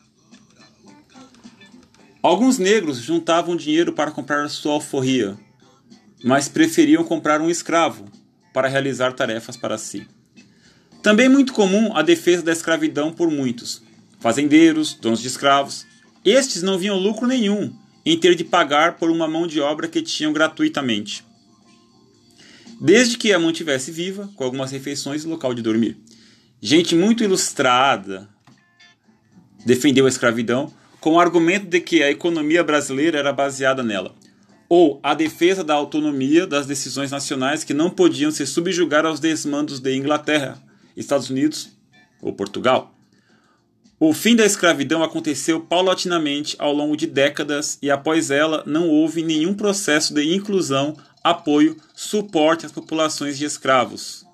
Alguns 2.23 2.57
negros 2.57 2.97
juntavam 2.97 3.57
dinheiro 3.57 3.91
para 3.91 4.09
comprar 4.09 4.49
sua 4.49 4.75
alforria, 4.75 5.37
mas 6.23 6.47
preferiam 6.47 7.03
comprar 7.03 7.41
um 7.41 7.49
escravo 7.49 8.05
para 8.53 8.69
realizar 8.69 9.11
tarefas 9.11 9.57
para 9.57 9.77
si. 9.77 10.07
Também 11.03 11.27
muito 11.27 11.51
comum 11.51 11.93
a 11.93 12.01
defesa 12.01 12.41
da 12.41 12.53
escravidão 12.53 13.11
por 13.11 13.29
muitos, 13.29 13.81
fazendeiros, 14.21 14.93
donos 14.93 15.19
de 15.19 15.27
escravos. 15.27 15.85
Estes 16.23 16.63
não 16.63 16.77
viam 16.77 16.97
lucro 16.97 17.27
nenhum 17.27 17.73
em 18.05 18.17
ter 18.17 18.33
de 18.33 18.45
pagar 18.45 18.95
por 18.95 19.11
uma 19.11 19.27
mão 19.27 19.45
de 19.45 19.59
obra 19.59 19.89
que 19.89 20.01
tinham 20.01 20.31
gratuitamente, 20.31 21.25
desde 22.79 23.17
que 23.17 23.33
a 23.33 23.39
mantivesse 23.39 23.91
viva, 23.91 24.29
com 24.35 24.43
algumas 24.43 24.71
refeições 24.71 25.23
e 25.23 25.27
local 25.27 25.53
de 25.53 25.61
dormir. 25.61 25.97
Gente 26.61 26.95
muito 26.95 27.23
ilustrada 27.23 28.29
defendeu 29.65 30.05
a 30.05 30.09
escravidão 30.09 30.73
com 30.99 31.13
o 31.13 31.19
argumento 31.19 31.67
de 31.67 31.79
que 31.79 32.03
a 32.03 32.11
economia 32.11 32.63
brasileira 32.63 33.17
era 33.17 33.33
baseada 33.33 33.83
nela, 33.83 34.13
ou 34.67 34.99
a 35.01 35.13
defesa 35.13 35.63
da 35.63 35.73
autonomia 35.73 36.45
das 36.45 36.65
decisões 36.65 37.11
nacionais 37.11 37.63
que 37.63 37.73
não 37.73 37.89
podiam 37.89 38.31
se 38.31 38.45
subjugar 38.45 39.05
aos 39.05 39.19
desmandos 39.19 39.79
de 39.79 39.95
Inglaterra, 39.95 40.61
Estados 40.95 41.29
Unidos 41.29 41.69
ou 42.21 42.33
Portugal. 42.33 42.93
O 44.01 44.13
fim 44.13 44.33
da 44.33 44.45
escravidão 44.45 45.03
aconteceu 45.03 45.59
paulatinamente 45.59 46.55
ao 46.57 46.73
longo 46.73 46.95
de 46.95 47.05
décadas 47.05 47.77
e 47.81 47.91
após 47.91 48.31
ela 48.31 48.63
não 48.65 48.87
houve 48.87 49.23
nenhum 49.23 49.53
processo 49.53 50.13
de 50.13 50.33
inclusão, 50.33 50.95
apoio, 51.23 51.77
suporte 51.93 52.65
às 52.65 52.71
populações 52.71 53.37
de 53.37 53.45
escravos. 53.45 54.25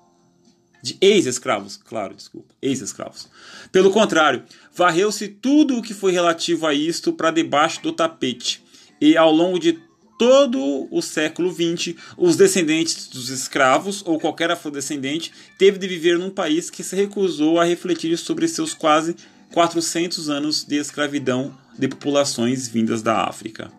De 0.82 0.96
ex-escravos, 1.00 1.76
claro, 1.76 2.14
desculpa, 2.14 2.54
ex-escravos. 2.62 3.28
Pelo 3.72 3.90
contrário, 3.90 4.44
varreu-se 4.72 5.28
tudo 5.28 5.76
o 5.76 5.82
que 5.82 5.94
foi 5.94 6.12
relativo 6.12 6.66
a 6.66 6.74
isto 6.74 7.12
para 7.12 7.30
debaixo 7.30 7.82
do 7.82 7.92
tapete. 7.92 8.62
E 9.00 9.16
ao 9.16 9.32
longo 9.32 9.58
de 9.58 9.78
todo 10.18 10.88
o 10.90 11.02
século 11.02 11.52
XX, 11.52 11.94
os 12.16 12.36
descendentes 12.36 13.08
dos 13.08 13.28
escravos 13.28 14.02
ou 14.06 14.18
qualquer 14.18 14.50
afrodescendente 14.50 15.32
teve 15.58 15.78
de 15.78 15.86
viver 15.86 16.18
num 16.18 16.30
país 16.30 16.70
que 16.70 16.82
se 16.82 16.96
recusou 16.96 17.60
a 17.60 17.64
refletir 17.64 18.16
sobre 18.16 18.48
seus 18.48 18.72
quase 18.72 19.16
400 19.52 20.28
anos 20.28 20.64
de 20.64 20.76
escravidão 20.76 21.56
de 21.78 21.88
populações 21.88 22.68
vindas 22.68 23.02
da 23.02 23.24
África. 23.24 23.70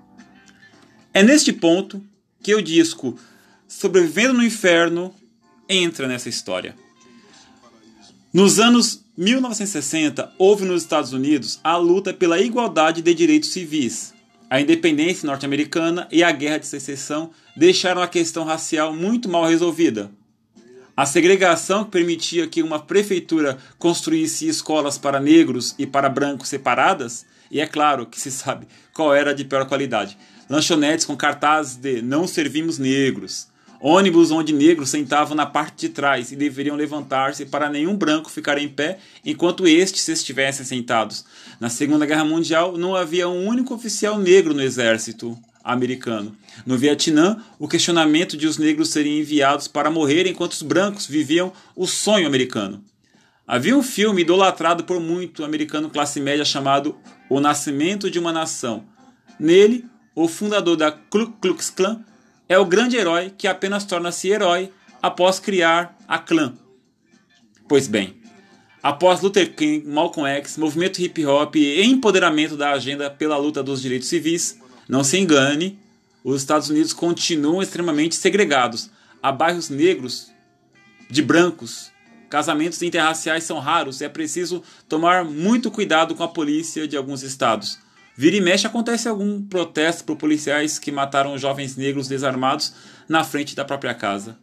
É 1.14 1.24
neste 1.24 1.52
ponto 1.52 2.04
que 2.48 2.56
o 2.56 2.62
disco 2.62 3.20
Sobrevivendo 3.68 4.36
no 4.36 4.42
Inferno 4.46 5.14
entra 5.68 6.08
nessa 6.08 6.30
história. 6.30 6.78
Nos 8.32 8.58
anos 8.58 9.04
1960, 9.18 10.32
houve 10.38 10.64
nos 10.64 10.82
Estados 10.82 11.12
Unidos 11.12 11.60
a 11.62 11.76
luta 11.76 12.14
pela 12.14 12.40
igualdade 12.40 13.02
de 13.02 13.14
direitos 13.14 13.50
civis. 13.50 14.14
A 14.50 14.62
independência 14.62 15.28
norte-americana 15.28 16.08
e 16.10 16.24
a 16.24 16.32
guerra 16.32 16.60
de 16.60 16.68
secessão 16.68 17.32
deixaram 17.54 18.02
a 18.02 18.08
questão 18.08 18.46
racial 18.46 18.94
muito 18.94 19.28
mal 19.28 19.46
resolvida. 19.46 20.10
A 20.96 21.06
segregação 21.06 21.84
que 21.84 21.92
permitia 21.92 22.48
que 22.48 22.64
uma 22.64 22.80
prefeitura 22.80 23.58
construísse 23.78 24.48
escolas 24.48 24.98
para 24.98 25.20
negros 25.20 25.76
e 25.78 25.86
para 25.86 26.08
brancos 26.08 26.48
separadas, 26.48 27.26
e 27.52 27.60
é 27.60 27.68
claro 27.68 28.06
que 28.06 28.20
se 28.20 28.32
sabe 28.32 28.68
qual 28.94 29.14
era 29.14 29.34
de 29.34 29.46
pior 29.46 29.66
qualidade. 29.68 30.18
Lanchonetes 30.50 31.06
com 31.06 31.16
cartazes 31.16 31.76
de 31.76 32.02
não 32.02 32.26
servimos 32.26 32.78
negros, 32.78 33.48
ônibus 33.80 34.32
onde 34.32 34.54
negros 34.54 34.90
sentavam 34.90 35.36
na 35.36 35.46
parte 35.46 35.88
de 35.88 35.90
trás 35.90 36.32
e 36.32 36.36
deveriam 36.36 36.76
levantar-se 36.76 37.46
para 37.46 37.70
nenhum 37.70 37.96
branco 37.96 38.30
ficar 38.30 38.58
em 38.58 38.68
pé 38.68 39.00
enquanto 39.26 39.68
estes 39.68 40.08
estivessem 40.08 40.66
sentados. 40.66 41.26
Na 41.60 41.70
Segunda 41.70 42.06
Guerra 42.06 42.26
Mundial 42.26 42.78
não 42.78 42.96
havia 42.96 43.28
um 43.28 43.46
único 43.46 43.74
oficial 43.74 44.18
negro 44.18 44.54
no 44.54 44.62
exército 44.62 45.38
americano. 45.64 46.36
No 46.66 46.78
Vietnã, 46.78 47.44
o 47.60 47.68
questionamento 47.68 48.38
de 48.38 48.48
os 48.48 48.58
negros 48.58 48.90
serem 48.90 49.20
enviados 49.20 49.68
para 49.68 49.92
morrer 49.92 50.26
enquanto 50.26 50.54
os 50.54 50.62
brancos 50.62 51.06
viviam 51.06 51.52
o 51.76 51.86
sonho 51.86 52.26
americano. 52.26 52.82
Havia 53.48 53.78
um 53.78 53.82
filme 53.82 54.24
idolatrado 54.24 54.84
por 54.84 55.00
muito 55.00 55.46
americano 55.46 55.90
classe 55.90 56.20
média 56.20 56.44
chamado 56.44 56.98
O 57.30 57.40
Nascimento 57.40 58.12
de 58.12 58.20
uma 58.20 58.34
Nação. 58.34 58.84
Nele, 59.40 59.86
o 60.14 60.28
fundador 60.28 60.76
da 60.76 60.92
Ku 60.92 61.32
Klux 61.40 61.70
Klan 61.70 62.04
é 62.50 62.60
o 62.60 62.66
grande 62.66 62.98
herói 62.98 63.32
que 63.38 63.48
apenas 63.48 63.86
torna-se 63.86 64.28
herói 64.28 64.70
após 65.02 65.40
criar 65.40 65.98
a 66.06 66.20
clã. 66.20 66.56
Pois 67.70 67.88
bem, 67.88 68.18
após 68.84 69.22
Luther 69.22 69.56
King, 69.56 69.88
Malcolm 69.88 70.28
X, 70.30 70.58
movimento 70.58 71.02
hip 71.02 71.26
hop 71.26 71.56
e 71.56 71.82
empoderamento 71.84 72.58
da 72.58 72.72
agenda 72.72 73.10
pela 73.10 73.38
luta 73.38 73.64
dos 73.64 73.82
direitos 73.82 74.10
civis, 74.10 74.60
não 74.90 75.06
se 75.06 75.18
engane, 75.18 75.80
os 76.22 76.42
Estados 76.42 76.70
Unidos 76.70 76.92
continuam 76.92 77.62
extremamente 77.62 78.16
segregados. 78.16 78.90
Há 79.24 79.32
bairros 79.32 79.70
negros 79.70 80.32
de 81.10 81.22
brancos. 81.22 81.96
Casamentos 82.30 82.82
interraciais 82.82 83.44
são 83.44 83.60
raros 83.60 84.02
e 84.02 84.06
é 84.06 84.10
preciso 84.10 84.62
tomar 84.88 85.24
muito 85.24 85.72
cuidado 85.72 86.14
com 86.14 86.24
a 86.24 86.28
polícia 86.28 86.88
de 86.88 86.98
alguns 86.98 87.24
estados. 87.24 87.80
Vira 88.16 88.36
e 88.36 88.42
mexe 88.42 88.66
acontece 88.66 89.08
algum 89.08 89.42
protesto 89.42 90.04
por 90.04 90.18
policiais 90.18 90.80
que 90.80 90.92
mataram 90.92 91.38
jovens 91.38 91.76
negros 91.76 92.08
desarmados 92.08 92.74
na 93.08 93.24
frente 93.24 93.56
da 93.56 93.64
própria 93.64 93.94
casa. 93.94 94.38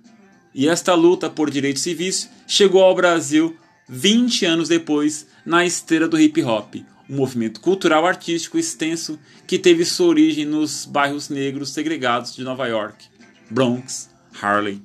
E 0.55 0.69
esta 0.69 0.95
luta 0.95 1.29
por 1.29 1.51
direitos 1.51 1.83
civis 1.83 2.31
chegou 2.47 2.83
ao 2.83 2.95
Brasil 2.95 3.57
20 3.89 4.47
anos 4.47 4.69
depois, 4.69 5.27
na 5.45 5.67
esteira 5.67 6.09
do 6.09 6.19
hip 6.19 6.43
hop, 6.43 6.77
um 7.11 7.17
movimento 7.17 7.61
cultural 7.61 8.07
artístico 8.07 8.57
extenso 8.57 9.19
que 9.47 9.59
teve 9.59 9.85
sua 9.85 10.07
origem 10.07 10.47
nos 10.47 10.87
bairros 10.87 11.29
negros 11.29 11.71
segregados 11.71 12.35
de 12.35 12.43
Nova 12.43 12.67
York, 12.67 13.07
Bronx, 13.51 14.09
Harlem, 14.41 14.83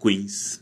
Queens. 0.00 0.61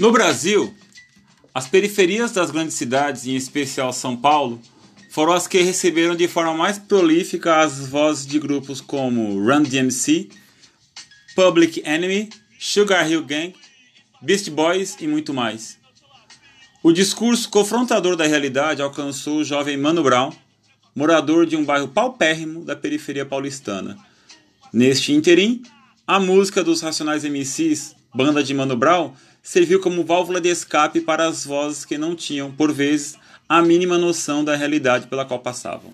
No 0.00 0.10
Brasil, 0.10 0.74
as 1.54 1.68
periferias 1.68 2.32
das 2.32 2.50
grandes 2.50 2.72
cidades, 2.72 3.26
em 3.26 3.36
especial 3.36 3.92
São 3.92 4.16
Paulo, 4.16 4.58
foram 5.10 5.34
as 5.34 5.46
que 5.46 5.60
receberam 5.60 6.16
de 6.16 6.26
forma 6.26 6.54
mais 6.54 6.78
prolífica 6.78 7.60
as 7.60 7.86
vozes 7.86 8.26
de 8.26 8.38
grupos 8.38 8.80
como 8.80 9.38
Run 9.44 9.62
DMC, 9.62 10.30
Public 11.36 11.82
Enemy, 11.84 12.30
Sugar 12.58 13.10
Hill 13.10 13.22
Gang, 13.26 13.54
Beast 14.22 14.48
Boys 14.48 14.96
e 15.00 15.06
muito 15.06 15.34
mais. 15.34 15.78
O 16.82 16.92
discurso 16.92 17.50
confrontador 17.50 18.16
da 18.16 18.26
realidade 18.26 18.80
alcançou 18.80 19.40
o 19.40 19.44
jovem 19.44 19.76
Mano 19.76 20.02
Brown, 20.02 20.32
morador 20.96 21.44
de 21.44 21.56
um 21.56 21.64
bairro 21.64 21.88
paupérrimo 21.88 22.64
da 22.64 22.74
periferia 22.74 23.26
paulistana. 23.26 23.98
Neste 24.72 25.12
interim, 25.12 25.60
a 26.06 26.18
música 26.18 26.64
dos 26.64 26.80
Racionais 26.80 27.22
MCs, 27.22 27.94
banda 28.14 28.42
de 28.42 28.54
Mano 28.54 28.78
Brown, 28.78 29.12
serviu 29.42 29.80
como 29.80 30.04
válvula 30.04 30.40
de 30.40 30.48
escape 30.48 31.00
para 31.00 31.26
as 31.26 31.44
vozes 31.44 31.84
que 31.84 31.98
não 31.98 32.14
tinham, 32.14 32.50
por 32.50 32.72
vezes, 32.72 33.16
a 33.48 33.62
mínima 33.62 33.98
noção 33.98 34.44
da 34.44 34.54
realidade 34.54 35.06
pela 35.06 35.24
qual 35.24 35.40
passavam. 35.40 35.92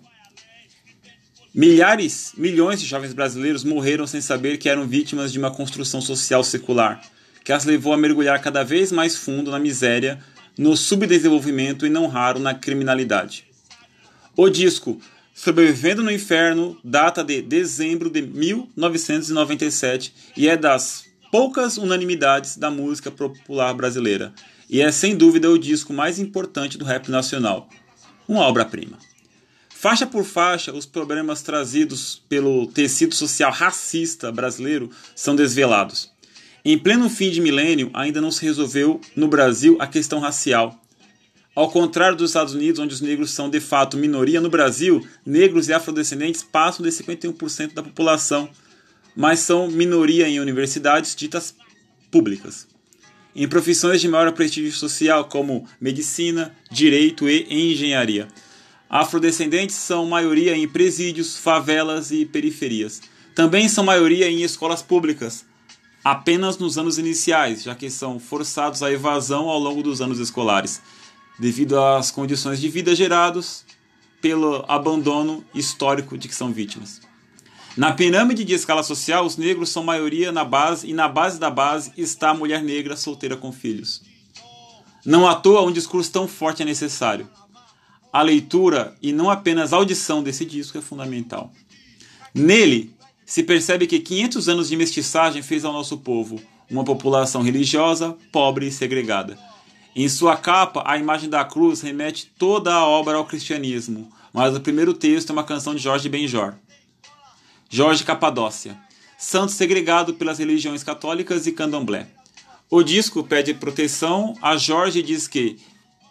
Milhares, 1.54 2.32
milhões 2.36 2.80
de 2.80 2.86
jovens 2.86 3.14
brasileiros 3.14 3.64
morreram 3.64 4.06
sem 4.06 4.20
saber 4.20 4.58
que 4.58 4.68
eram 4.68 4.86
vítimas 4.86 5.32
de 5.32 5.38
uma 5.38 5.50
construção 5.50 6.00
social 6.00 6.44
secular, 6.44 7.00
que 7.42 7.52
as 7.52 7.64
levou 7.64 7.92
a 7.92 7.96
mergulhar 7.96 8.42
cada 8.42 8.62
vez 8.62 8.92
mais 8.92 9.16
fundo 9.16 9.50
na 9.50 9.58
miséria, 9.58 10.18
no 10.58 10.76
subdesenvolvimento 10.76 11.86
e 11.86 11.90
não 11.90 12.06
raro 12.06 12.38
na 12.38 12.54
criminalidade. 12.54 13.44
O 14.36 14.50
disco 14.50 15.00
Sobrevivendo 15.36 16.02
no 16.02 16.10
Inferno 16.10 16.78
data 16.82 17.22
de 17.22 17.42
dezembro 17.42 18.08
de 18.08 18.22
1997 18.22 20.14
e 20.34 20.48
é 20.48 20.56
das 20.56 21.04
poucas 21.30 21.76
unanimidades 21.76 22.56
da 22.56 22.70
música 22.70 23.10
popular 23.10 23.74
brasileira, 23.74 24.32
e 24.68 24.80
é 24.80 24.90
sem 24.90 25.16
dúvida 25.16 25.50
o 25.50 25.58
disco 25.58 25.92
mais 25.92 26.18
importante 26.18 26.76
do 26.76 26.84
rap 26.84 27.08
nacional. 27.08 27.68
Uma 28.28 28.40
obra-prima. 28.40 28.98
Faixa 29.70 30.06
por 30.06 30.24
faixa, 30.24 30.72
os 30.72 30.86
problemas 30.86 31.42
trazidos 31.42 32.22
pelo 32.28 32.66
tecido 32.66 33.14
social 33.14 33.52
racista 33.52 34.32
brasileiro 34.32 34.90
são 35.14 35.36
desvelados. 35.36 36.10
Em 36.64 36.78
pleno 36.78 37.08
fim 37.08 37.30
de 37.30 37.40
milênio, 37.40 37.90
ainda 37.94 38.20
não 38.20 38.30
se 38.30 38.44
resolveu 38.44 39.00
no 39.14 39.28
Brasil 39.28 39.76
a 39.78 39.86
questão 39.86 40.18
racial. 40.18 40.80
Ao 41.54 41.70
contrário 41.70 42.16
dos 42.16 42.30
Estados 42.30 42.54
Unidos, 42.54 42.80
onde 42.80 42.94
os 42.94 43.00
negros 43.00 43.30
são 43.30 43.48
de 43.48 43.60
fato 43.60 43.96
minoria, 43.96 44.40
no 44.40 44.50
Brasil, 44.50 45.06
negros 45.24 45.68
e 45.68 45.72
afrodescendentes 45.72 46.42
passam 46.42 46.84
de 46.84 46.90
51% 46.90 47.72
da 47.72 47.82
população 47.82 48.48
mas 49.16 49.40
são 49.40 49.68
minoria 49.68 50.28
em 50.28 50.38
universidades 50.38 51.16
ditas 51.16 51.54
públicas. 52.10 52.68
Em 53.34 53.48
profissões 53.48 54.00
de 54.00 54.08
maior 54.08 54.30
prestígio 54.32 54.72
social, 54.72 55.24
como 55.24 55.66
medicina, 55.80 56.54
direito 56.70 57.28
e 57.28 57.46
engenharia. 57.50 58.28
Afrodescendentes 58.88 59.76
são 59.76 60.06
maioria 60.06 60.56
em 60.56 60.68
presídios, 60.68 61.36
favelas 61.36 62.10
e 62.10 62.24
periferias. 62.26 63.02
Também 63.34 63.68
são 63.68 63.84
maioria 63.84 64.30
em 64.30 64.42
escolas 64.42 64.82
públicas, 64.82 65.44
apenas 66.04 66.56
nos 66.56 66.78
anos 66.78 66.98
iniciais, 66.98 67.62
já 67.62 67.74
que 67.74 67.90
são 67.90 68.20
forçados 68.20 68.82
à 68.82 68.92
evasão 68.92 69.48
ao 69.48 69.58
longo 69.58 69.82
dos 69.82 70.00
anos 70.00 70.18
escolares, 70.20 70.80
devido 71.38 71.78
às 71.78 72.10
condições 72.10 72.60
de 72.60 72.68
vida 72.68 72.94
geradas 72.94 73.64
pelo 74.20 74.64
abandono 74.68 75.44
histórico 75.54 76.16
de 76.16 76.28
que 76.28 76.34
são 76.34 76.52
vítimas. 76.52 77.05
Na 77.76 77.92
pirâmide 77.92 78.42
de 78.42 78.54
escala 78.54 78.82
social, 78.82 79.26
os 79.26 79.36
negros 79.36 79.68
são 79.68 79.84
maioria 79.84 80.32
na 80.32 80.44
base 80.44 80.88
e 80.88 80.94
na 80.94 81.06
base 81.06 81.38
da 81.38 81.50
base 81.50 81.92
está 81.96 82.30
a 82.30 82.34
mulher 82.34 82.62
negra 82.62 82.96
solteira 82.96 83.36
com 83.36 83.52
filhos. 83.52 84.00
Não 85.04 85.28
à 85.28 85.34
toa 85.34 85.62
um 85.62 85.70
discurso 85.70 86.10
tão 86.10 86.26
forte 86.26 86.62
é 86.62 86.64
necessário. 86.64 87.28
A 88.10 88.22
leitura 88.22 88.96
e 89.02 89.12
não 89.12 89.28
apenas 89.28 89.72
a 89.72 89.76
audição 89.76 90.22
desse 90.22 90.46
disco 90.46 90.78
é 90.78 90.80
fundamental. 90.80 91.52
Nele 92.34 92.94
se 93.26 93.42
percebe 93.42 93.86
que 93.86 94.00
500 94.00 94.48
anos 94.48 94.68
de 94.68 94.76
mestiçagem 94.76 95.42
fez 95.42 95.62
ao 95.62 95.72
nosso 95.72 95.98
povo 95.98 96.40
uma 96.70 96.82
população 96.82 97.42
religiosa, 97.42 98.16
pobre 98.32 98.68
e 98.68 98.72
segregada. 98.72 99.38
Em 99.94 100.08
sua 100.08 100.36
capa, 100.36 100.82
a 100.86 100.96
imagem 100.96 101.28
da 101.28 101.44
cruz 101.44 101.82
remete 101.82 102.32
toda 102.38 102.74
a 102.74 102.86
obra 102.86 103.16
ao 103.16 103.26
cristianismo, 103.26 104.10
mas 104.32 104.56
o 104.56 104.60
primeiro 104.60 104.94
texto 104.94 105.30
é 105.30 105.32
uma 105.34 105.44
canção 105.44 105.74
de 105.74 105.82
Jorge 105.82 106.08
Benjor. 106.08 106.54
Jorge 107.68 108.04
Capadócia, 108.04 108.78
santo 109.18 109.50
segregado 109.50 110.14
pelas 110.14 110.38
religiões 110.38 110.84
católicas 110.84 111.46
e 111.46 111.52
candomblé. 111.52 112.06
O 112.70 112.82
disco 112.82 113.24
pede 113.24 113.54
proteção 113.54 114.34
a 114.40 114.56
Jorge 114.56 115.00
e 115.00 115.02
diz 115.02 115.26
que 115.26 115.56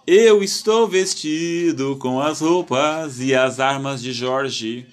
eu 0.06 0.44
estou 0.44 0.88
vestido 0.88 1.98
com 1.98 2.20
as 2.20 2.42
roupas 2.42 3.20
e 3.20 3.34
as 3.34 3.60
armas 3.60 4.02
de 4.02 4.12
Jorge, 4.12 4.86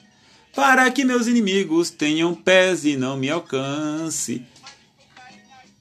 para 0.54 0.90
que 0.90 1.04
meus 1.04 1.26
inimigos 1.26 1.90
tenham 1.90 2.34
pés 2.34 2.84
e 2.84 2.96
não 2.96 3.16
me 3.16 3.28
alcance, 3.28 4.42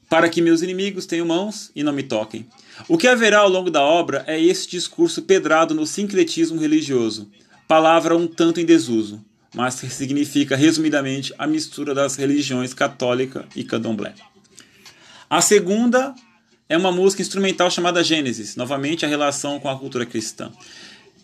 para 0.09 0.29
que 0.29 0.41
meus 0.41 0.61
inimigos 0.61 1.05
tenham 1.05 1.27
mãos 1.27 1.71
e 1.75 1.83
não 1.83 1.93
me 1.93 2.03
toquem. 2.03 2.47
O 2.87 2.97
que 2.97 3.07
haverá 3.07 3.39
ao 3.39 3.49
longo 3.49 3.69
da 3.69 3.81
obra 3.81 4.23
é 4.27 4.41
esse 4.41 4.67
discurso 4.67 5.21
pedrado 5.21 5.75
no 5.75 5.85
sincretismo 5.85 6.59
religioso, 6.59 7.29
palavra 7.67 8.17
um 8.17 8.27
tanto 8.27 8.59
em 8.59 8.65
desuso 8.65 9.23
mas 9.53 9.75
significa 9.75 10.55
resumidamente 10.55 11.33
a 11.37 11.45
mistura 11.45 11.93
das 11.93 12.15
religiões 12.15 12.73
católica 12.73 13.45
e 13.55 13.63
candomblé. 13.63 14.13
A 15.29 15.41
segunda 15.41 16.15
é 16.67 16.77
uma 16.77 16.91
música 16.91 17.21
instrumental 17.21 17.69
chamada 17.69 18.03
Gênesis, 18.03 18.55
novamente 18.55 19.05
a 19.05 19.09
relação 19.09 19.59
com 19.59 19.69
a 19.69 19.77
cultura 19.77 20.05
cristã. 20.05 20.51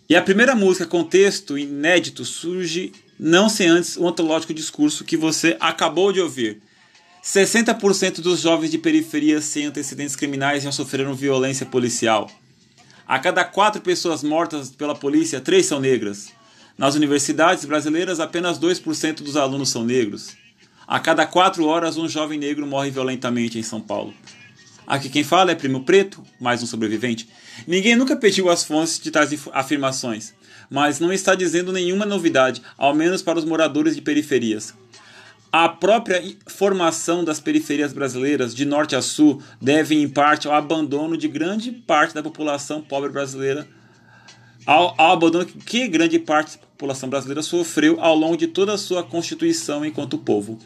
E 0.09 0.15
a 0.15 0.21
primeira 0.21 0.55
música 0.55 0.85
com 0.85 1.03
texto 1.03 1.57
inédito 1.57 2.23
surge 2.23 2.93
não 3.19 3.49
sem 3.49 3.67
antes 3.67 3.97
o 3.97 4.05
ontológico 4.05 4.53
discurso 4.53 5.03
que 5.03 5.17
você 5.17 5.57
acabou 5.59 6.13
de 6.13 6.21
ouvir. 6.21 6.61
60% 7.23 8.21
dos 8.21 8.39
jovens 8.39 8.71
de 8.71 8.77
periferia 8.77 9.41
sem 9.41 9.65
antecedentes 9.65 10.15
criminais 10.15 10.63
já 10.63 10.71
sofreram 10.71 11.13
violência 11.13 11.65
policial. 11.65 12.29
A 13.05 13.19
cada 13.19 13.43
quatro 13.43 13.81
pessoas 13.81 14.23
mortas 14.23 14.69
pela 14.69 14.95
polícia, 14.95 15.41
três 15.41 15.65
são 15.65 15.79
negras. 15.79 16.31
Nas 16.77 16.93
universidades 16.93 17.65
brasileiras, 17.65 18.19
apenas 18.19 18.59
2% 18.59 19.23
dos 19.23 19.35
alunos 19.35 19.69
são 19.69 19.83
negros. 19.83 20.37
A 20.87 20.99
cada 20.99 21.25
quatro 21.25 21.65
horas, 21.65 21.97
um 21.97 22.07
jovem 22.07 22.37
negro 22.37 22.67
morre 22.67 22.91
violentamente 22.91 23.57
em 23.57 23.63
São 23.63 23.81
Paulo. 23.81 24.13
Aqui 24.85 25.09
quem 25.09 25.23
fala 25.23 25.51
é 25.51 25.55
Primo 25.55 25.83
Preto, 25.83 26.23
mais 26.39 26.61
um 26.61 26.67
sobrevivente. 26.67 27.27
Ninguém 27.65 27.95
nunca 27.95 28.15
pediu 28.15 28.47
as 28.47 28.63
fontes 28.63 28.99
de 28.99 29.09
tais 29.09 29.31
afirmações, 29.53 30.35
mas 30.69 30.99
não 30.99 31.11
está 31.11 31.33
dizendo 31.33 31.73
nenhuma 31.73 32.05
novidade, 32.05 32.61
ao 32.77 32.93
menos 32.93 33.23
para 33.23 33.39
os 33.39 33.43
moradores 33.43 33.95
de 33.95 34.01
periferias. 34.01 34.75
A 35.51 35.67
própria 35.67 36.21
formação 36.45 37.23
das 37.23 37.39
periferias 37.39 37.91
brasileiras, 37.91 38.53
de 38.53 38.65
norte 38.65 38.95
a 38.95 39.01
sul, 39.01 39.41
deve 39.59 39.95
em 39.95 40.07
parte 40.07 40.47
ao 40.47 40.53
abandono 40.53 41.17
de 41.17 41.27
grande 41.27 41.71
parte 41.71 42.13
da 42.13 42.21
população 42.21 42.81
pobre 42.81 43.09
brasileira, 43.09 43.67
ao, 44.65 44.93
ao 44.97 45.13
abandono 45.13 45.45
que 45.45 45.87
grande 45.87 46.19
parte 46.19 46.59
população 46.77 47.09
brasileira 47.09 47.41
sofreu 47.41 47.99
ao 47.99 48.15
longo 48.15 48.37
de 48.37 48.45
toda 48.45 48.71
a 48.71 48.77
sua 48.77 49.03
constituição 49.03 49.83
enquanto 49.83 50.19
povo. 50.19 50.59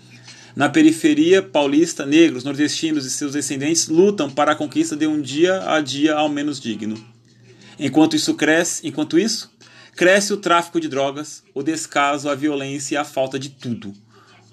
Na 0.54 0.67
periferia 0.67 1.41
paulista, 1.41 2.06
negros, 2.06 2.43
nordestinos 2.43 3.06
e 3.06 3.10
seus 3.10 3.32
descendentes 3.32 3.88
lutam 3.88 4.30
para 4.30 4.52
a 4.52 4.56
conquista 4.56 4.97
de 4.97 5.08
um 5.08 5.21
dia 5.21 5.63
a 5.71 5.80
dia 5.80 6.13
ao 6.15 6.28
menos 6.28 6.60
digno. 6.60 7.02
Enquanto 7.80 8.17
isso 8.17 8.34
cresce, 8.34 8.86
enquanto 8.86 9.17
isso, 9.17 9.50
cresce 9.95 10.34
o 10.34 10.38
tráfico 10.38 10.82
de 10.82 10.89
drogas, 10.89 11.43
o 11.56 11.63
descaso, 11.63 12.30
a 12.30 12.36
violência 12.36 12.95
e 12.95 12.97
a 12.97 13.06
falta 13.06 13.39
de 13.39 13.50
tudo. 13.50 13.93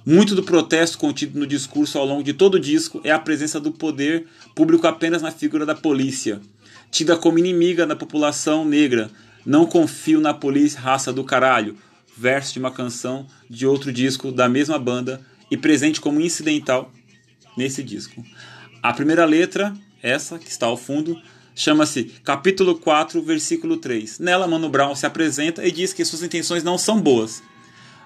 Muito 0.06 0.36
do 0.36 0.44
protesto 0.44 0.96
contido 0.96 1.40
no 1.40 1.46
discurso 1.46 1.98
ao 1.98 2.06
longo 2.06 2.22
de 2.22 2.32
todo 2.32 2.54
o 2.54 2.60
disco 2.60 3.00
é 3.02 3.10
a 3.10 3.18
presença 3.18 3.58
do 3.58 3.72
poder 3.72 4.26
público 4.54 4.86
apenas 4.86 5.22
na 5.22 5.32
figura 5.32 5.66
da 5.66 5.74
polícia, 5.74 6.40
tida 6.88 7.16
como 7.16 7.38
inimiga 7.40 7.84
da 7.84 7.96
população 7.96 8.64
negra, 8.64 9.10
não 9.48 9.64
confio 9.64 10.20
na 10.20 10.34
polícia, 10.34 10.78
raça 10.78 11.10
do 11.10 11.24
caralho. 11.24 11.74
Verso 12.14 12.52
de 12.52 12.58
uma 12.58 12.70
canção 12.70 13.26
de 13.48 13.66
outro 13.66 13.90
disco 13.90 14.30
da 14.30 14.46
mesma 14.46 14.78
banda 14.78 15.22
e 15.50 15.56
presente 15.56 16.02
como 16.02 16.20
incidental 16.20 16.92
nesse 17.56 17.82
disco. 17.82 18.22
A 18.82 18.92
primeira 18.92 19.24
letra, 19.24 19.72
essa 20.02 20.38
que 20.38 20.50
está 20.50 20.66
ao 20.66 20.76
fundo, 20.76 21.18
chama-se 21.54 22.04
capítulo 22.22 22.74
4, 22.74 23.22
versículo 23.22 23.78
3. 23.78 24.18
Nela, 24.18 24.46
Mano 24.46 24.68
Brown 24.68 24.94
se 24.94 25.06
apresenta 25.06 25.66
e 25.66 25.72
diz 25.72 25.94
que 25.94 26.04
suas 26.04 26.22
intenções 26.22 26.62
não 26.62 26.76
são 26.76 27.00
boas. 27.00 27.42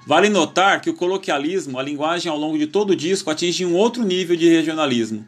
Vale 0.06 0.28
notar 0.28 0.80
que 0.80 0.90
o 0.90 0.94
coloquialismo, 0.94 1.76
a 1.76 1.82
linguagem 1.82 2.30
ao 2.30 2.38
longo 2.38 2.56
de 2.56 2.68
todo 2.68 2.90
o 2.90 2.96
disco, 2.96 3.30
atinge 3.30 3.64
um 3.64 3.74
outro 3.74 4.04
nível 4.04 4.36
de 4.36 4.48
regionalismo. 4.48 5.26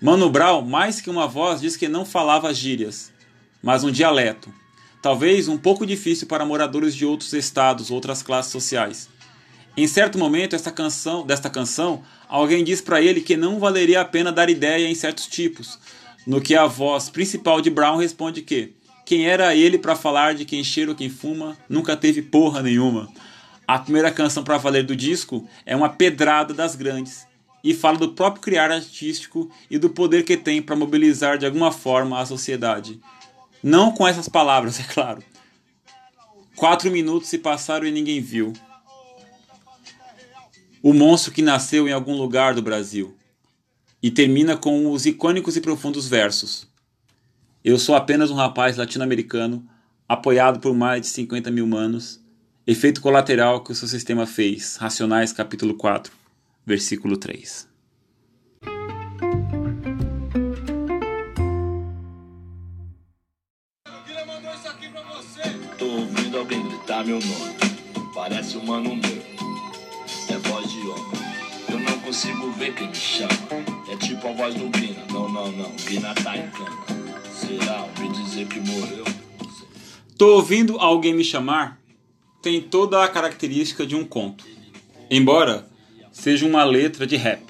Mano 0.00 0.30
Brown, 0.30 0.62
mais 0.62 1.02
que 1.02 1.10
uma 1.10 1.26
voz, 1.26 1.60
diz 1.60 1.76
que 1.76 1.86
não 1.86 2.06
falava 2.06 2.54
gírias, 2.54 3.12
mas 3.62 3.84
um 3.84 3.90
dialeto. 3.90 4.50
Talvez 5.02 5.48
um 5.48 5.56
pouco 5.56 5.86
difícil 5.86 6.26
para 6.26 6.44
moradores 6.44 6.94
de 6.94 7.06
outros 7.06 7.32
estados, 7.32 7.90
outras 7.90 8.22
classes 8.22 8.52
sociais. 8.52 9.08
Em 9.76 9.86
certo 9.86 10.18
momento 10.18 10.54
esta 10.54 10.70
canção, 10.70 11.24
desta 11.24 11.48
canção, 11.48 12.02
alguém 12.28 12.62
diz 12.62 12.80
para 12.80 13.00
ele 13.00 13.20
que 13.20 13.36
não 13.36 13.58
valeria 13.58 14.00
a 14.00 14.04
pena 14.04 14.30
dar 14.30 14.50
ideia 14.50 14.86
em 14.86 14.94
certos 14.94 15.26
tipos, 15.26 15.78
no 16.26 16.40
que 16.40 16.54
a 16.54 16.66
voz 16.66 17.08
principal 17.08 17.60
de 17.60 17.70
Brown 17.70 17.96
responde 17.96 18.42
que 18.42 18.74
quem 19.06 19.26
era 19.26 19.54
ele 19.56 19.78
para 19.78 19.96
falar 19.96 20.34
de 20.34 20.44
quem 20.44 20.62
cheira 20.62 20.90
ou 20.90 20.96
quem 20.96 21.08
fuma 21.08 21.56
nunca 21.68 21.96
teve 21.96 22.20
porra 22.20 22.62
nenhuma. 22.62 23.08
A 23.66 23.78
primeira 23.78 24.10
canção 24.10 24.44
para 24.44 24.58
valer 24.58 24.84
do 24.84 24.94
disco 24.94 25.48
é 25.64 25.74
uma 25.74 25.88
pedrada 25.88 26.52
das 26.52 26.74
grandes 26.74 27.26
e 27.62 27.72
fala 27.72 27.96
do 27.96 28.12
próprio 28.12 28.42
criar 28.42 28.70
artístico 28.70 29.50
e 29.70 29.78
do 29.78 29.90
poder 29.90 30.24
que 30.24 30.36
tem 30.36 30.60
para 30.60 30.76
mobilizar 30.76 31.38
de 31.38 31.46
alguma 31.46 31.72
forma 31.72 32.20
a 32.20 32.26
sociedade. 32.26 33.00
Não 33.62 33.92
com 33.92 34.06
essas 34.06 34.28
palavras, 34.28 34.78
é 34.80 34.82
claro. 34.82 35.22
Quatro 36.56 36.90
minutos 36.90 37.28
se 37.28 37.38
passaram 37.38 37.86
e 37.86 37.90
ninguém 37.90 38.20
viu. 38.20 38.52
O 40.82 40.92
monstro 40.92 41.32
que 41.32 41.42
nasceu 41.42 41.88
em 41.88 41.92
algum 41.92 42.16
lugar 42.16 42.54
do 42.54 42.62
Brasil 42.62 43.16
e 44.02 44.10
termina 44.10 44.56
com 44.56 44.90
os 44.90 45.04
icônicos 45.04 45.56
e 45.56 45.60
profundos 45.60 46.08
versos. 46.08 46.66
Eu 47.62 47.78
sou 47.78 47.94
apenas 47.94 48.30
um 48.30 48.34
rapaz 48.34 48.76
latino-americano, 48.76 49.66
apoiado 50.08 50.58
por 50.58 50.74
mais 50.74 51.02
de 51.02 51.08
50 51.08 51.50
mil 51.50 51.66
manos. 51.66 52.20
Efeito 52.66 53.00
colateral 53.02 53.62
que 53.62 53.72
o 53.72 53.74
seu 53.74 53.86
sistema 53.86 54.26
fez. 54.26 54.76
Racionais, 54.76 55.32
capítulo 55.32 55.74
4, 55.74 56.12
versículo 56.64 57.16
3. 57.16 57.69
Gritar 67.00 67.04
meu 67.04 67.18
nome. 67.20 67.54
Parece 68.14 68.56
um 68.56 68.64
mano 68.64 68.96
meu. 68.96 69.22
É 70.28 70.38
voz 70.48 70.70
de 70.70 70.80
homem. 70.80 71.20
Eu 71.68 71.78
não 71.78 71.98
consigo 72.00 72.50
ver 72.52 72.74
quem 72.74 72.88
me 72.88 72.94
chama. 72.94 73.30
É 73.90 73.96
tipo 73.96 74.28
a 74.28 74.32
voz 74.32 74.54
do 74.54 74.68
Guina. 74.68 75.04
Não, 75.12 75.28
não, 75.28 75.50
não. 75.52 75.70
Guina 75.86 76.14
tá 76.14 76.36
em 76.36 76.48
cama. 76.50 76.84
Será? 77.32 77.86
Me 77.98 78.08
dizer 78.10 78.46
que 78.46 78.60
morreu. 78.60 79.04
Tô 80.16 80.36
ouvindo 80.36 80.78
alguém 80.78 81.14
me 81.14 81.24
chamar 81.24 81.80
tem 82.42 82.60
toda 82.60 83.04
a 83.04 83.08
característica 83.08 83.86
de 83.86 83.94
um 83.94 84.02
conto, 84.02 84.46
embora 85.10 85.68
seja 86.10 86.46
uma 86.46 86.64
letra 86.64 87.06
de 87.06 87.14
rap. 87.14 87.42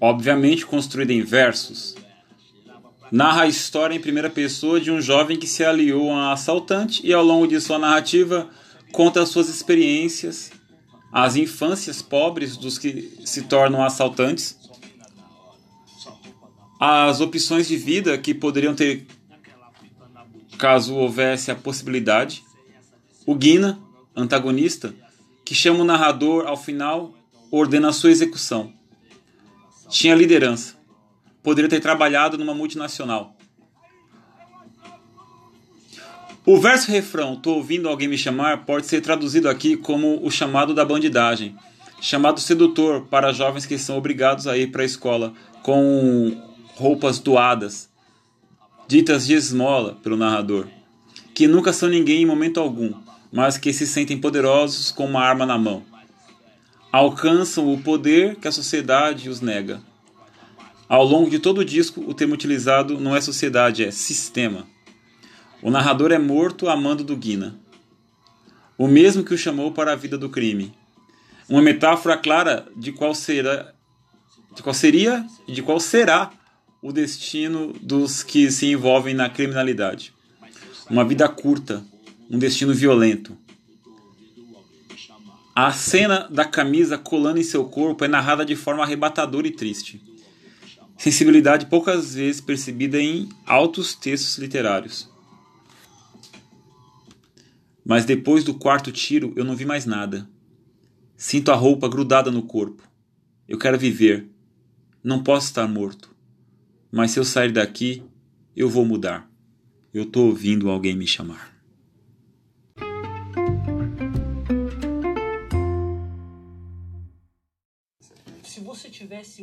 Obviamente 0.00 0.66
construída 0.66 1.12
em 1.12 1.22
versos, 1.22 1.94
narra 3.10 3.42
a 3.42 3.46
história 3.46 3.94
em 3.94 4.00
primeira 4.00 4.30
pessoa 4.30 4.80
de 4.80 4.90
um 4.90 5.00
jovem 5.00 5.38
que 5.38 5.46
se 5.46 5.64
aliou 5.64 6.10
a 6.10 6.14
um 6.14 6.30
assaltante 6.30 7.06
e 7.06 7.12
ao 7.12 7.24
longo 7.24 7.46
de 7.46 7.60
sua 7.60 7.78
narrativa 7.78 8.48
conta 8.92 9.22
as 9.22 9.28
suas 9.28 9.48
experiências, 9.48 10.50
as 11.12 11.36
infâncias 11.36 12.02
pobres 12.02 12.56
dos 12.56 12.78
que 12.78 13.18
se 13.24 13.42
tornam 13.42 13.84
assaltantes, 13.84 14.58
as 16.78 17.20
opções 17.20 17.66
de 17.66 17.76
vida 17.76 18.16
que 18.18 18.34
poderiam 18.34 18.74
ter 18.74 19.06
caso 20.58 20.94
houvesse 20.94 21.50
a 21.50 21.54
possibilidade, 21.54 22.42
o 23.26 23.34
Guina, 23.34 23.78
antagonista, 24.14 24.94
que 25.44 25.54
chama 25.54 25.80
o 25.80 25.84
narrador 25.84 26.46
ao 26.46 26.56
final, 26.56 27.14
ordena 27.50 27.88
a 27.88 27.92
sua 27.92 28.10
execução. 28.10 28.72
Tinha 29.88 30.14
liderança. 30.14 30.75
Poderia 31.46 31.70
ter 31.70 31.78
trabalhado 31.78 32.36
numa 32.36 32.52
multinacional. 32.52 33.36
O 36.44 36.58
verso 36.58 36.90
refrão, 36.90 37.36
tô 37.36 37.52
ouvindo 37.54 37.88
alguém 37.88 38.08
me 38.08 38.18
chamar, 38.18 38.66
pode 38.66 38.86
ser 38.86 39.00
traduzido 39.00 39.48
aqui 39.48 39.76
como 39.76 40.26
o 40.26 40.28
chamado 40.28 40.74
da 40.74 40.84
bandidagem, 40.84 41.54
chamado 42.00 42.40
sedutor 42.40 43.06
para 43.06 43.32
jovens 43.32 43.64
que 43.64 43.78
são 43.78 43.96
obrigados 43.96 44.48
a 44.48 44.58
ir 44.58 44.72
para 44.72 44.82
a 44.82 44.84
escola 44.84 45.34
com 45.62 46.36
roupas 46.74 47.20
doadas, 47.20 47.88
ditas 48.88 49.24
de 49.24 49.34
esmola 49.34 49.96
pelo 50.02 50.16
narrador, 50.16 50.66
que 51.32 51.46
nunca 51.46 51.72
são 51.72 51.88
ninguém 51.88 52.22
em 52.22 52.26
momento 52.26 52.58
algum, 52.58 52.92
mas 53.32 53.56
que 53.56 53.72
se 53.72 53.86
sentem 53.86 54.18
poderosos 54.18 54.90
com 54.90 55.04
uma 55.04 55.20
arma 55.20 55.46
na 55.46 55.56
mão. 55.56 55.84
Alcançam 56.90 57.72
o 57.72 57.80
poder 57.80 58.34
que 58.34 58.48
a 58.48 58.52
sociedade 58.52 59.28
os 59.28 59.40
nega. 59.40 59.80
Ao 60.88 61.04
longo 61.04 61.28
de 61.28 61.40
todo 61.40 61.58
o 61.58 61.64
disco, 61.64 62.00
o 62.06 62.14
termo 62.14 62.34
utilizado 62.34 63.00
não 63.00 63.16
é 63.16 63.20
sociedade, 63.20 63.84
é 63.84 63.90
sistema. 63.90 64.66
O 65.60 65.70
narrador 65.70 66.12
é 66.12 66.18
morto 66.18 66.68
a 66.68 66.76
mando 66.76 67.02
do 67.02 67.16
Guina, 67.16 67.58
o 68.78 68.86
mesmo 68.86 69.24
que 69.24 69.34
o 69.34 69.38
chamou 69.38 69.72
para 69.72 69.92
a 69.92 69.96
vida 69.96 70.16
do 70.16 70.28
crime. 70.28 70.72
Uma 71.48 71.62
metáfora 71.62 72.16
clara 72.16 72.66
de 72.76 72.92
qual 72.92 73.14
será, 73.14 73.72
de 74.54 74.62
qual 74.62 74.74
seria 74.74 75.26
e 75.48 75.52
de 75.52 75.62
qual 75.62 75.80
será 75.80 76.30
o 76.80 76.92
destino 76.92 77.72
dos 77.80 78.22
que 78.22 78.50
se 78.50 78.66
envolvem 78.66 79.14
na 79.14 79.28
criminalidade. 79.28 80.14
Uma 80.88 81.04
vida 81.04 81.28
curta, 81.28 81.84
um 82.30 82.38
destino 82.38 82.72
violento. 82.72 83.36
A 85.54 85.72
cena 85.72 86.28
da 86.30 86.44
camisa 86.44 86.98
colando 86.98 87.40
em 87.40 87.42
seu 87.42 87.64
corpo 87.64 88.04
é 88.04 88.08
narrada 88.08 88.44
de 88.44 88.54
forma 88.54 88.84
arrebatadora 88.84 89.48
e 89.48 89.50
triste. 89.50 90.00
Sensibilidade 90.98 91.66
poucas 91.66 92.14
vezes 92.14 92.40
percebida 92.40 93.00
em 93.00 93.28
altos 93.44 93.94
textos 93.94 94.38
literários. 94.38 95.08
Mas 97.84 98.04
depois 98.04 98.42
do 98.42 98.54
quarto 98.54 98.90
tiro 98.90 99.32
eu 99.36 99.44
não 99.44 99.54
vi 99.54 99.64
mais 99.64 99.86
nada. 99.86 100.28
Sinto 101.16 101.52
a 101.52 101.54
roupa 101.54 101.88
grudada 101.88 102.30
no 102.30 102.42
corpo. 102.42 102.82
Eu 103.48 103.58
quero 103.58 103.78
viver. 103.78 104.28
Não 105.02 105.22
posso 105.22 105.46
estar 105.46 105.68
morto. 105.68 106.10
Mas 106.90 107.12
se 107.12 107.20
eu 107.20 107.24
sair 107.24 107.52
daqui, 107.52 108.02
eu 108.56 108.68
vou 108.68 108.84
mudar. 108.84 109.30
Eu 109.94 110.04
tô 110.04 110.24
ouvindo 110.26 110.68
alguém 110.68 110.96
me 110.96 111.06
chamar. 111.06 111.55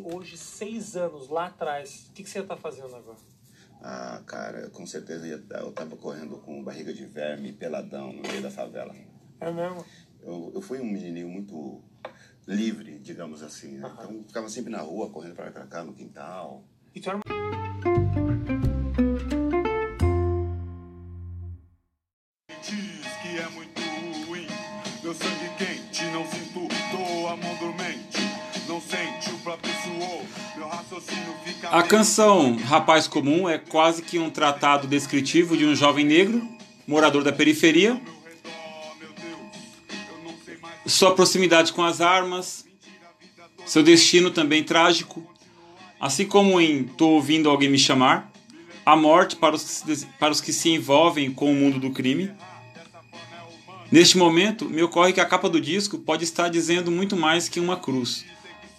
Hoje 0.01 0.37
seis 0.37 0.95
anos 0.95 1.29
lá 1.29 1.47
atrás, 1.47 2.07
o 2.09 2.13
que, 2.13 2.23
que 2.23 2.29
você 2.29 2.39
ia 2.39 2.43
estar 2.43 2.57
fazendo 2.57 2.95
agora? 2.95 3.17
Ah, 3.81 4.21
cara, 4.25 4.69
com 4.69 4.85
certeza 4.85 5.27
eu 5.27 5.71
tava 5.73 5.97
correndo 5.97 6.37
com 6.37 6.63
barriga 6.63 6.93
de 6.93 7.05
verme, 7.05 7.51
peladão, 7.51 8.13
no 8.13 8.21
meio 8.21 8.41
da 8.41 8.49
favela. 8.49 8.95
É 9.41 9.51
mesmo? 9.51 9.85
Eu, 10.21 10.51
eu 10.55 10.61
fui 10.61 10.79
um 10.79 10.85
menininho 10.85 11.27
muito 11.27 11.81
livre, 12.47 12.97
digamos 12.99 13.43
assim. 13.43 13.77
Né? 13.77 13.89
Então, 13.93 14.11
eu 14.13 14.23
ficava 14.23 14.47
sempre 14.49 14.71
na 14.71 14.79
rua, 14.79 15.09
correndo 15.09 15.35
pra 15.35 15.51
cá, 15.51 15.83
no 15.83 15.93
quintal. 15.93 16.63
E 16.95 17.01
tu 17.01 17.09
era 17.09 17.19
A 31.73 31.81
canção 31.81 32.55
Rapaz 32.55 33.07
Comum 33.07 33.49
é 33.49 33.57
quase 33.57 34.03
que 34.03 34.19
um 34.19 34.29
tratado 34.29 34.85
descritivo 34.85 35.57
de 35.57 35.65
um 35.65 35.73
jovem 35.75 36.05
negro, 36.05 36.47
morador 36.85 37.23
da 37.23 37.33
periferia, 37.33 37.99
sua 40.85 41.15
proximidade 41.15 41.73
com 41.73 41.81
as 41.81 41.99
armas, 41.99 42.63
seu 43.65 43.81
destino 43.81 44.29
também 44.29 44.63
trágico, 44.63 45.27
assim 45.99 46.27
como 46.27 46.61
em 46.61 46.83
Tô 46.83 47.07
ouvindo 47.09 47.49
alguém 47.49 47.71
me 47.71 47.79
chamar, 47.79 48.31
a 48.85 48.95
morte 48.95 49.35
para 49.35 49.55
os, 49.55 49.83
para 50.19 50.31
os 50.31 50.39
que 50.39 50.53
se 50.53 50.69
envolvem 50.69 51.31
com 51.31 51.51
o 51.51 51.55
mundo 51.55 51.79
do 51.79 51.89
crime. 51.89 52.31
Neste 53.91 54.15
momento, 54.15 54.69
me 54.69 54.83
ocorre 54.83 55.11
que 55.11 55.19
a 55.19 55.25
capa 55.25 55.49
do 55.49 55.59
disco 55.59 55.97
pode 55.97 56.23
estar 56.23 56.49
dizendo 56.49 56.91
muito 56.91 57.17
mais 57.17 57.49
que 57.49 57.59
uma 57.59 57.77
cruz. 57.77 58.23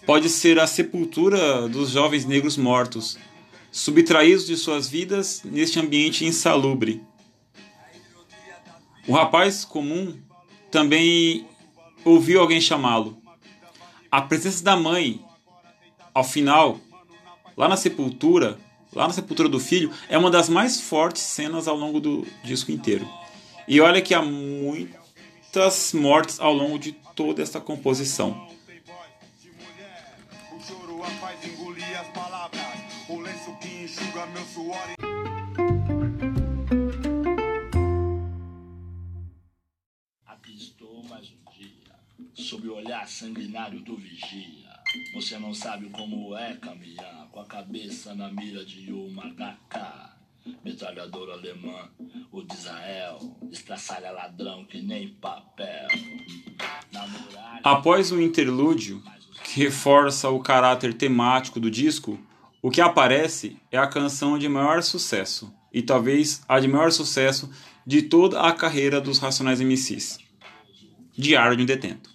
Pode 0.05 0.29
ser 0.29 0.59
a 0.59 0.67
sepultura 0.67 1.67
dos 1.67 1.89
jovens 1.89 2.25
negros 2.25 2.57
mortos, 2.57 3.17
subtraídos 3.71 4.45
de 4.45 4.55
suas 4.55 4.87
vidas 4.87 5.41
neste 5.43 5.79
ambiente 5.79 6.23
insalubre. 6.23 7.01
O 9.07 9.13
rapaz 9.13 9.65
comum 9.65 10.15
também 10.69 11.47
ouviu 12.03 12.39
alguém 12.39 12.61
chamá-lo. 12.61 13.17
A 14.11 14.21
presença 14.21 14.63
da 14.63 14.77
mãe, 14.77 15.25
ao 16.13 16.23
final, 16.23 16.79
lá 17.57 17.67
na 17.67 17.75
sepultura, 17.75 18.59
lá 18.93 19.07
na 19.07 19.13
sepultura 19.13 19.49
do 19.49 19.59
filho, 19.59 19.91
é 20.07 20.17
uma 20.17 20.29
das 20.29 20.49
mais 20.49 20.79
fortes 20.79 21.23
cenas 21.23 21.67
ao 21.67 21.75
longo 21.75 21.99
do 21.99 22.27
disco 22.43 22.71
inteiro. 22.71 23.07
E 23.67 23.81
olha 23.81 24.03
que 24.03 24.13
há 24.13 24.21
muitas 24.21 25.93
mortes 25.93 26.39
ao 26.39 26.53
longo 26.53 26.77
de 26.77 26.91
toda 27.15 27.41
essa 27.41 27.59
composição. 27.59 28.54
Enxuga 34.25 34.27
meu 34.27 34.45
suor. 34.45 34.77
Aqui 40.25 40.55
estou 40.55 41.03
mais 41.03 41.31
um 41.31 41.51
dia, 41.51 41.93
sob 42.33 42.67
o 42.67 42.75
olhar 42.75 43.07
sanguinário 43.07 43.79
do 43.81 43.95
vigia. 43.95 44.65
Você 45.13 45.37
não 45.37 45.53
sabe 45.53 45.89
como 45.89 46.35
é 46.35 46.55
caminhar 46.55 47.27
com 47.31 47.39
a 47.39 47.45
cabeça 47.45 48.15
na 48.15 48.29
mira 48.31 48.65
de 48.65 48.91
uma 48.91 49.23
HK. 49.23 50.15
Metralhadora 50.63 51.33
alemã, 51.33 51.89
o 52.31 52.43
de 52.43 52.53
Israel, 52.53 53.19
estraçalha 53.51 54.11
ladrão 54.11 54.63
que 54.65 54.79
nem 54.81 55.09
papel. 55.09 55.87
Muralha, 56.93 57.61
Após 57.63 58.11
o 58.11 58.21
interlúdio, 58.21 59.03
que 59.43 59.61
reforça 59.63 60.29
o 60.29 60.39
caráter 60.39 60.93
temático 60.93 61.59
do 61.59 61.69
disco, 61.69 62.19
o 62.65 62.71
que 62.71 62.81
aparece 62.81 63.57
é 63.71 63.77
a 63.77 63.85
canção 63.85 64.39
de 64.39 64.49
maior 64.49 64.81
sucesso, 64.81 65.53
e 65.71 65.83
talvez 65.83 66.41
a 66.49 66.59
de 66.59 66.67
maior 66.67 66.91
sucesso 66.91 67.47
de 67.85 68.01
toda 68.01 68.41
a 68.41 68.51
carreira 68.51 68.99
dos 68.99 69.19
Racionais 69.19 69.61
MCs. 69.61 70.17
Diário 71.15 71.55
de 71.55 71.61
um 71.61 71.65
Detento. 71.67 72.09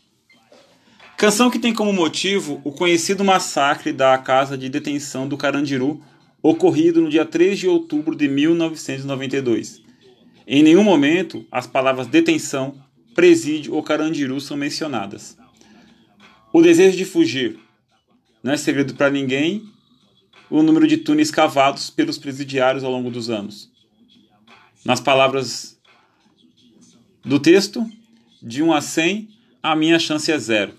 Canção 1.17 1.53
que 1.53 1.59
tem 1.61 1.73
como 1.73 1.93
motivo 1.93 2.61
o 2.65 2.73
conhecido 2.73 3.23
massacre 3.23 3.93
da 3.93 4.19
casa 4.19 4.59
de 4.59 4.69
detenção 4.69 5.29
do 5.29 5.37
Carandiru, 5.37 6.03
ocorrido 6.43 7.01
no 7.01 7.09
dia 7.09 7.25
3 7.25 7.57
de 7.57 7.69
outubro 7.69 8.17
de 8.17 8.27
1992. 8.27 9.81
Em 10.49 10.65
nenhum 10.65 10.83
momento 10.83 11.47
as 11.53 11.69
palavras 11.69 12.09
detenção, 12.09 12.75
presídio 13.15 13.73
ou 13.75 13.85
Carandiru 13.85 14.41
são 14.41 14.57
mencionadas. 14.57 15.39
O 16.53 16.61
desejo 16.61 16.97
de 16.97 17.05
fugir 17.05 17.57
não 18.43 18.53
é 18.53 18.57
segredo 18.57 18.95
para 18.95 19.11
ninguém. 19.11 19.63
O 20.51 20.63
número 20.63 20.87
de 20.87 20.97
túneis 20.97 21.31
cavados 21.31 21.91
pelos 21.91 22.19
presidiários 22.19 22.83
ao 22.83 22.91
longo 22.91 23.11
dos 23.11 23.31
anos. 23.31 23.71
Nas 24.85 25.01
palavras 25.01 25.79
do 27.25 27.39
texto, 27.39 27.89
de 28.43 28.63
1 28.63 28.73
a 28.73 28.81
100, 28.81 29.29
a 29.63 29.77
minha 29.77 29.99
chance 29.99 30.33
é 30.33 30.39
zero. 30.39 30.75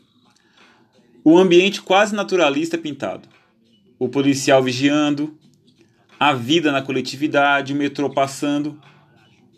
O 1.24 1.38
ambiente 1.38 1.82
quase 1.82 2.16
naturalista 2.16 2.76
é 2.76 2.80
pintado. 2.80 3.30
O 3.98 4.10
policial 4.10 4.62
vigiando, 4.64 5.38
a 6.20 6.34
vida 6.34 6.72
na 6.72 6.82
coletividade, 6.82 7.74
o 7.74 7.76
metrô 7.76 8.10
passando. 8.10 8.82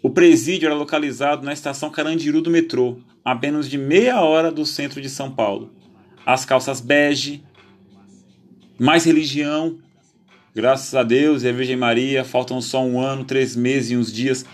O 0.01 0.09
presídio 0.09 0.65
era 0.67 0.75
localizado 0.75 1.45
na 1.45 1.53
estação 1.53 1.89
Carandiru 1.89 2.41
do 2.41 2.51
metrô, 2.51 2.99
a 3.23 3.33
menos 3.33 3.69
de 3.69 3.77
meia 3.77 4.21
hora 4.21 4.51
do 4.51 4.65
centro 4.65 5.01
de 5.01 5.09
São 5.09 5.31
Paulo. 5.31 5.73
As 6.25 6.43
calças 6.45 6.81
bege, 6.81 7.43
mais 8.77 9.05
religião, 9.05 9.79
graças 10.55 10.93
a 10.93 11.03
Deus 11.03 11.43
e 11.43 11.49
a 11.49 11.51
Virgem 11.51 11.75
Maria, 11.75 12.23
faltam 12.23 12.61
só 12.61 12.83
um 12.83 12.99
ano, 12.99 13.25
três 13.25 13.55
meses 13.55 13.91
e 13.91 13.97
uns 13.97 14.11
dias. 14.11 14.45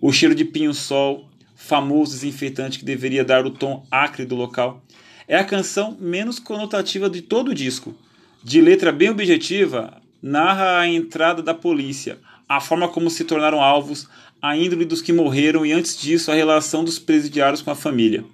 O 0.00 0.12
cheiro 0.12 0.34
de 0.34 0.44
pinho-sol, 0.44 1.28
famoso 1.54 2.12
desinfetante 2.12 2.78
que 2.78 2.84
deveria 2.84 3.24
dar 3.24 3.44
o 3.44 3.50
tom 3.50 3.84
acre 3.90 4.24
do 4.24 4.36
local. 4.36 4.82
É 5.26 5.36
a 5.36 5.44
canção 5.44 5.96
menos 6.00 6.38
conotativa 6.38 7.10
de 7.10 7.22
todo 7.22 7.50
o 7.50 7.54
disco. 7.54 7.94
De 8.42 8.60
letra 8.60 8.90
bem 8.90 9.10
objetiva, 9.10 10.00
narra 10.22 10.78
a 10.78 10.88
entrada 10.88 11.42
da 11.42 11.52
polícia, 11.52 12.18
a 12.48 12.60
forma 12.60 12.88
como 12.88 13.10
se 13.10 13.24
tornaram 13.24 13.60
alvos, 13.60 14.08
a 14.40 14.56
índole 14.56 14.84
dos 14.84 15.02
que 15.02 15.12
morreram 15.12 15.66
e, 15.66 15.72
antes 15.72 16.00
disso, 16.00 16.30
a 16.30 16.34
relação 16.34 16.82
dos 16.82 16.98
presidiários 16.98 17.60
com 17.60 17.70
a 17.70 17.76
família. 17.76 18.24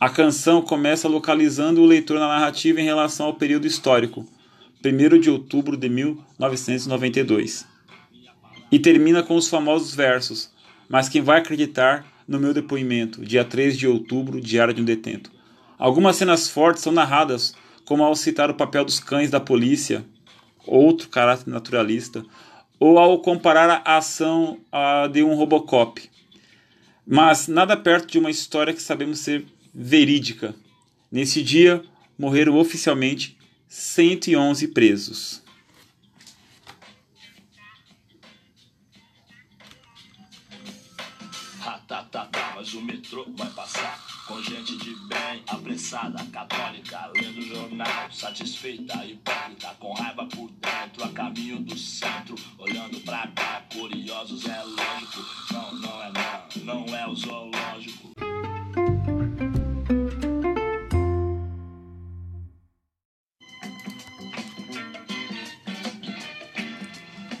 A 0.00 0.08
canção 0.08 0.62
começa 0.62 1.08
localizando 1.08 1.82
o 1.82 1.86
leitor 1.86 2.18
na 2.18 2.28
narrativa 2.28 2.80
em 2.80 2.84
relação 2.84 3.26
ao 3.26 3.34
período 3.34 3.66
histórico, 3.66 4.26
1 4.84 5.18
de 5.18 5.28
outubro 5.28 5.76
de 5.76 5.88
1992. 5.88 7.66
E 8.70 8.78
termina 8.78 9.22
com 9.22 9.34
os 9.34 9.48
famosos 9.48 9.94
versos: 9.94 10.50
Mas 10.88 11.08
quem 11.08 11.22
vai 11.22 11.38
acreditar 11.38 12.06
no 12.26 12.38
meu 12.38 12.54
depoimento, 12.54 13.24
dia 13.24 13.44
3 13.44 13.76
de 13.76 13.88
outubro, 13.88 14.40
diário 14.40 14.74
de 14.74 14.80
um 14.80 14.84
detento? 14.84 15.32
Algumas 15.78 16.16
cenas 16.16 16.48
fortes 16.48 16.82
são 16.82 16.92
narradas, 16.92 17.54
como 17.84 18.04
ao 18.04 18.14
citar 18.14 18.50
o 18.50 18.54
papel 18.54 18.84
dos 18.84 19.00
cães 19.00 19.30
da 19.30 19.40
polícia, 19.40 20.04
outro 20.66 21.08
caráter 21.08 21.48
naturalista, 21.48 22.24
ou 22.78 22.98
ao 22.98 23.18
comparar 23.20 23.82
a 23.84 23.96
ação 23.96 24.60
a 24.70 25.08
de 25.08 25.22
um 25.22 25.34
Robocop. 25.34 26.08
Mas 27.06 27.48
nada 27.48 27.76
perto 27.76 28.12
de 28.12 28.18
uma 28.18 28.30
história 28.30 28.74
que 28.74 28.82
sabemos 28.82 29.20
ser 29.20 29.44
verídica. 29.74 30.54
Nesse 31.10 31.42
dia, 31.42 31.82
morreram 32.18 32.58
oficialmente 32.58 33.37
111 33.68 34.68
presos. 34.68 35.42
Tá, 41.86 42.04
tá, 42.10 42.26
tá, 42.26 42.52
mas 42.56 42.72
o 42.74 42.80
metrô 42.82 43.26
vai 43.36 43.48
passar 43.50 44.24
com 44.26 44.42
gente 44.42 44.76
de 44.76 44.94
bem, 45.06 45.42
apressada, 45.46 46.24
católica, 46.26 47.10
lendo 47.14 47.40
jornal, 47.42 48.10
satisfeita, 48.12 49.04
hipócrita, 49.04 49.74
com 49.78 49.92
raiva 49.94 50.26
por 50.26 50.50
dentro, 50.50 51.04
a 51.04 51.08
caminho 51.10 51.60
do 51.60 51.76
centro, 51.78 52.36
olhando 52.58 53.00
pra 53.00 53.26
cá, 53.28 53.64
curiosos 53.72 54.46
é 54.46 54.62
lógico, 54.62 55.52
não, 55.52 55.74
não 55.74 56.02
é 56.02 56.12
não, 56.64 56.86
não 56.86 56.96
é 56.96 57.06
o 57.06 57.14
zoológico. 57.14 58.17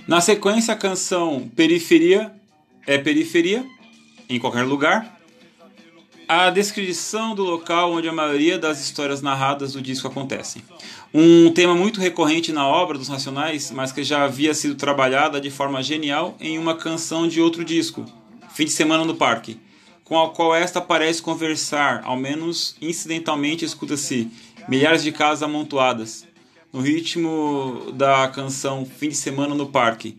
Na 0.08 0.22
sequência, 0.22 0.72
a 0.72 0.76
canção 0.76 1.50
Periferia 1.54 2.32
é 2.86 2.96
Periferia, 2.96 3.62
em 4.26 4.38
qualquer 4.38 4.62
lugar. 4.62 5.20
A 6.26 6.48
descrição 6.48 7.34
do 7.34 7.44
local 7.44 7.92
onde 7.92 8.08
a 8.08 8.12
maioria 8.12 8.58
das 8.58 8.80
histórias 8.80 9.20
narradas 9.20 9.74
do 9.74 9.82
disco 9.82 10.08
acontecem. 10.08 10.62
Um 11.12 11.52
tema 11.52 11.74
muito 11.74 12.00
recorrente 12.00 12.52
na 12.52 12.66
obra 12.66 12.96
dos 12.96 13.08
Racionais, 13.08 13.70
mas 13.70 13.92
que 13.92 14.02
já 14.02 14.24
havia 14.24 14.54
sido 14.54 14.76
trabalhada 14.76 15.38
de 15.38 15.50
forma 15.50 15.82
genial 15.82 16.34
em 16.40 16.56
uma 16.58 16.74
canção 16.74 17.28
de 17.28 17.38
outro 17.38 17.62
disco, 17.62 18.06
Fim 18.54 18.64
de 18.64 18.70
Semana 18.70 19.04
no 19.04 19.14
Parque, 19.14 19.60
com 20.04 20.18
a 20.18 20.30
qual 20.30 20.54
esta 20.54 20.80
parece 20.80 21.20
conversar, 21.20 22.00
ao 22.02 22.16
menos 22.16 22.76
incidentalmente 22.80 23.62
escuta-se 23.62 24.30
milhares 24.66 25.02
de 25.02 25.12
casas 25.12 25.42
amontoadas, 25.42 26.26
no 26.72 26.80
ritmo 26.80 27.92
da 27.94 28.28
canção 28.28 28.84
Fim 28.84 29.08
de 29.08 29.16
Semana 29.16 29.54
no 29.54 29.66
Parque. 29.66 30.18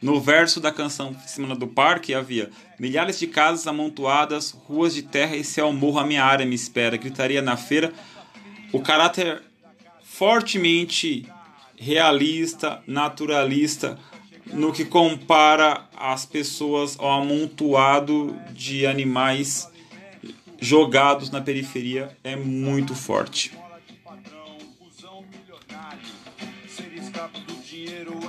No 0.00 0.20
verso 0.20 0.60
da 0.60 0.72
canção 0.72 1.14
Fim 1.14 1.24
de 1.24 1.30
Semana 1.30 1.56
do 1.56 1.66
Parque 1.66 2.14
havia 2.14 2.50
milhares 2.78 3.18
de 3.18 3.26
casas 3.26 3.66
amontoadas, 3.66 4.52
ruas 4.66 4.94
de 4.94 5.02
terra 5.02 5.36
e 5.36 5.44
céu 5.44 5.72
morro 5.72 5.98
a 5.98 6.06
minha 6.06 6.24
área 6.24 6.46
me 6.46 6.54
espera, 6.54 6.96
gritaria 6.96 7.42
na 7.42 7.56
feira. 7.56 7.92
O 8.72 8.80
caráter 8.80 9.42
fortemente 10.02 11.26
realista, 11.76 12.82
naturalista, 12.86 13.98
no 14.46 14.72
que 14.72 14.84
compara 14.84 15.88
as 15.96 16.26
pessoas 16.26 16.96
ao 16.98 17.22
amontoado 17.22 18.36
de 18.52 18.86
animais 18.86 19.70
jogados 20.58 21.30
na 21.30 21.40
periferia 21.40 22.16
é 22.22 22.36
muito 22.36 22.94
forte. 22.94 23.52
Ser 27.20 27.26
escravo 27.26 27.38
do 27.40 27.54
dinheiro. 27.62 28.20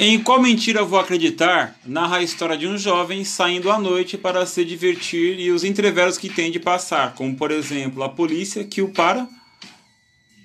Em 0.00 0.22
Qual 0.22 0.40
Mentira 0.40 0.84
Vou 0.84 1.00
Acreditar, 1.00 1.76
narra 1.84 2.18
a 2.18 2.22
história 2.22 2.56
de 2.56 2.68
um 2.68 2.78
jovem 2.78 3.24
saindo 3.24 3.68
à 3.68 3.80
noite 3.80 4.16
para 4.16 4.46
se 4.46 4.64
divertir 4.64 5.40
e 5.40 5.50
os 5.50 5.64
entreveros 5.64 6.16
que 6.16 6.28
tem 6.28 6.52
de 6.52 6.60
passar, 6.60 7.14
como 7.14 7.34
por 7.34 7.50
exemplo 7.50 8.04
a 8.04 8.08
polícia 8.08 8.62
que 8.62 8.80
o 8.80 8.90
para 8.90 9.28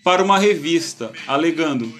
para 0.04 0.24
uma 0.24 0.40
revista, 0.40 1.14
alegando: 1.28 1.94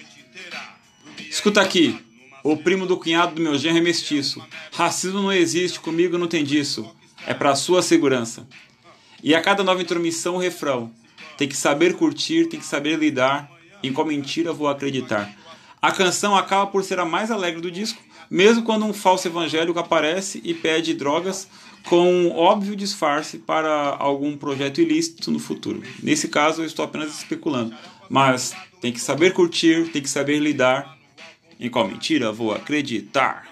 Escuta 1.30 1.60
aqui, 1.60 2.03
o 2.44 2.58
primo 2.58 2.86
do 2.86 2.98
cunhado 2.98 3.34
do 3.34 3.40
meu 3.40 3.56
genro 3.56 3.78
é 3.78 3.80
mestiço. 3.80 4.40
Racismo 4.70 5.22
não 5.22 5.32
existe, 5.32 5.80
comigo 5.80 6.18
não 6.18 6.28
tem 6.28 6.44
disso. 6.44 6.86
É 7.26 7.32
para 7.32 7.56
sua 7.56 7.80
segurança. 7.80 8.46
E 9.22 9.34
a 9.34 9.40
cada 9.40 9.64
nova 9.64 9.80
intromissão 9.80 10.34
o 10.34 10.38
refrão: 10.38 10.92
Tem 11.38 11.48
que 11.48 11.56
saber 11.56 11.94
curtir, 11.96 12.46
tem 12.48 12.60
que 12.60 12.66
saber 12.66 12.98
lidar. 12.98 13.50
Em 13.82 13.92
qual 13.92 14.06
mentira 14.06 14.52
vou 14.52 14.68
acreditar? 14.68 15.34
A 15.80 15.90
canção 15.90 16.36
acaba 16.36 16.66
por 16.66 16.84
ser 16.84 16.98
a 16.98 17.04
mais 17.04 17.30
alegre 17.30 17.60
do 17.60 17.70
disco, 17.70 18.00
mesmo 18.30 18.62
quando 18.62 18.84
um 18.84 18.92
falso 18.92 19.26
evangélico 19.26 19.78
aparece 19.78 20.40
e 20.44 20.54
pede 20.54 20.94
drogas 20.94 21.48
com 21.84 22.10
um 22.10 22.34
óbvio 22.34 22.74
disfarce 22.74 23.38
para 23.38 23.96
algum 23.98 24.36
projeto 24.36 24.80
ilícito 24.80 25.30
no 25.30 25.38
futuro. 25.38 25.82
Nesse 26.02 26.28
caso, 26.28 26.62
eu 26.62 26.66
estou 26.66 26.84
apenas 26.84 27.14
especulando, 27.18 27.74
mas 28.08 28.54
tem 28.80 28.92
que 28.92 29.00
saber 29.00 29.32
curtir, 29.32 29.90
tem 29.92 30.02
que 30.02 30.08
saber 30.08 30.38
lidar. 30.38 30.93
Em 31.64 31.70
qual 31.70 31.88
mentira 31.88 32.30
vou 32.30 32.52
acreditar? 32.52 33.48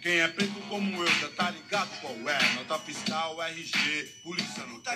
Quem 0.00 0.20
é 0.20 0.28
preto 0.28 0.60
como 0.68 1.02
eu 1.02 1.08
já 1.08 1.28
tá 1.30 1.50
ligado 1.50 1.90
qual 2.00 2.14
é. 2.14 2.54
Nota 2.54 2.78
fiscal, 2.78 3.42
RG, 3.42 4.12
polícia 4.22 4.64
no 4.66 4.78
tá 4.80 4.92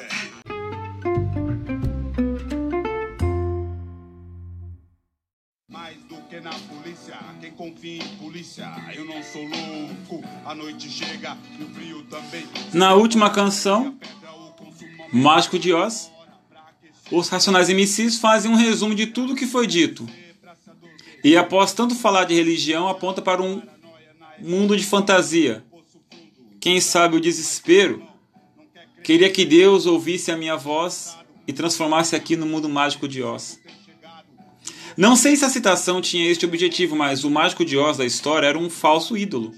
Mais 5.68 5.96
do 6.04 6.22
que 6.28 6.38
na 6.38 6.52
polícia, 6.52 7.18
quem 7.40 7.50
confia 7.50 8.00
em 8.00 8.16
polícia, 8.16 8.70
eu 8.94 9.04
não 9.04 9.20
sou 9.24 9.42
louco. 9.42 10.24
A 10.46 10.54
noite 10.54 10.88
chega 10.88 11.36
e 11.58 11.64
o 11.64 11.74
frio 11.74 12.04
também. 12.04 12.46
Na 12.72 12.94
última 12.94 13.28
canção, 13.30 13.98
Mágico 15.12 15.58
de 15.58 15.72
Oz, 15.72 16.10
os 17.10 17.28
Racionais 17.28 17.68
MCs 17.68 18.18
fazem 18.18 18.50
um 18.50 18.56
resumo 18.56 18.94
de 18.94 19.06
tudo 19.06 19.32
o 19.32 19.36
que 19.36 19.46
foi 19.46 19.66
dito. 19.66 20.08
E 21.24 21.36
após 21.36 21.72
tanto 21.72 21.94
falar 21.94 22.24
de 22.24 22.34
religião, 22.34 22.88
aponta 22.88 23.20
para 23.20 23.42
um 23.42 23.60
mundo 24.38 24.76
de 24.76 24.84
fantasia. 24.84 25.64
Quem 26.60 26.80
sabe 26.80 27.16
o 27.16 27.20
desespero? 27.20 28.06
Queria 29.02 29.30
que 29.30 29.44
Deus 29.44 29.86
ouvisse 29.86 30.30
a 30.30 30.36
minha 30.36 30.56
voz 30.56 31.16
e 31.46 31.52
transformasse 31.52 32.14
aqui 32.14 32.36
no 32.36 32.46
mundo 32.46 32.68
mágico 32.68 33.08
de 33.08 33.22
Oz. 33.22 33.58
Não 34.96 35.16
sei 35.16 35.36
se 35.36 35.44
a 35.44 35.48
citação 35.48 36.00
tinha 36.00 36.30
este 36.30 36.44
objetivo, 36.44 36.94
mas 36.94 37.24
o 37.24 37.30
mágico 37.30 37.64
de 37.64 37.76
Oz 37.76 37.96
da 37.96 38.04
história 38.04 38.46
era 38.46 38.58
um 38.58 38.68
falso 38.70 39.16
ídolo. 39.16 39.52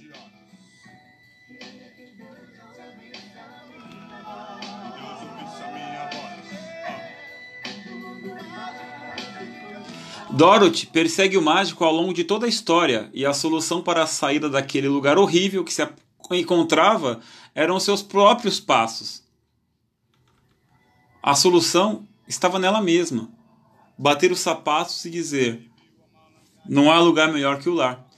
Dorothy 10.33 10.87
persegue 10.87 11.37
o 11.37 11.43
mágico 11.43 11.85
ao 11.85 11.93
longo 11.93 12.15
de 12.15 12.25
toda 12.25 12.47
a 12.47 12.49
história 12.49 13.11
e 13.13 13.27
a 13.27 13.35
solução 13.35 13.83
para 13.83 14.03
a 14.03 14.07
saída 14.07 14.49
daquele 14.49 14.89
lugar 14.89 15.19
horrível 15.19 15.63
que 15.63 15.73
se 15.73 15.87
encontrava 16.31 17.21
eram 17.55 17.79
seus 17.79 18.03
próprios 18.03 18.59
passos. 18.59 19.23
A 21.23 21.35
solução 21.35 22.09
estava 22.27 22.59
nela 22.59 22.81
mesma. 22.81 23.29
Bater 23.99 24.33
os 24.33 24.41
sapatos 24.41 25.05
e 25.05 25.11
dizer: 25.11 25.71
Não 26.67 26.91
há 26.91 26.99
lugar 26.99 27.31
melhor 27.31 27.59
que 27.59 27.69
o 27.69 27.75
lar. 27.75 28.09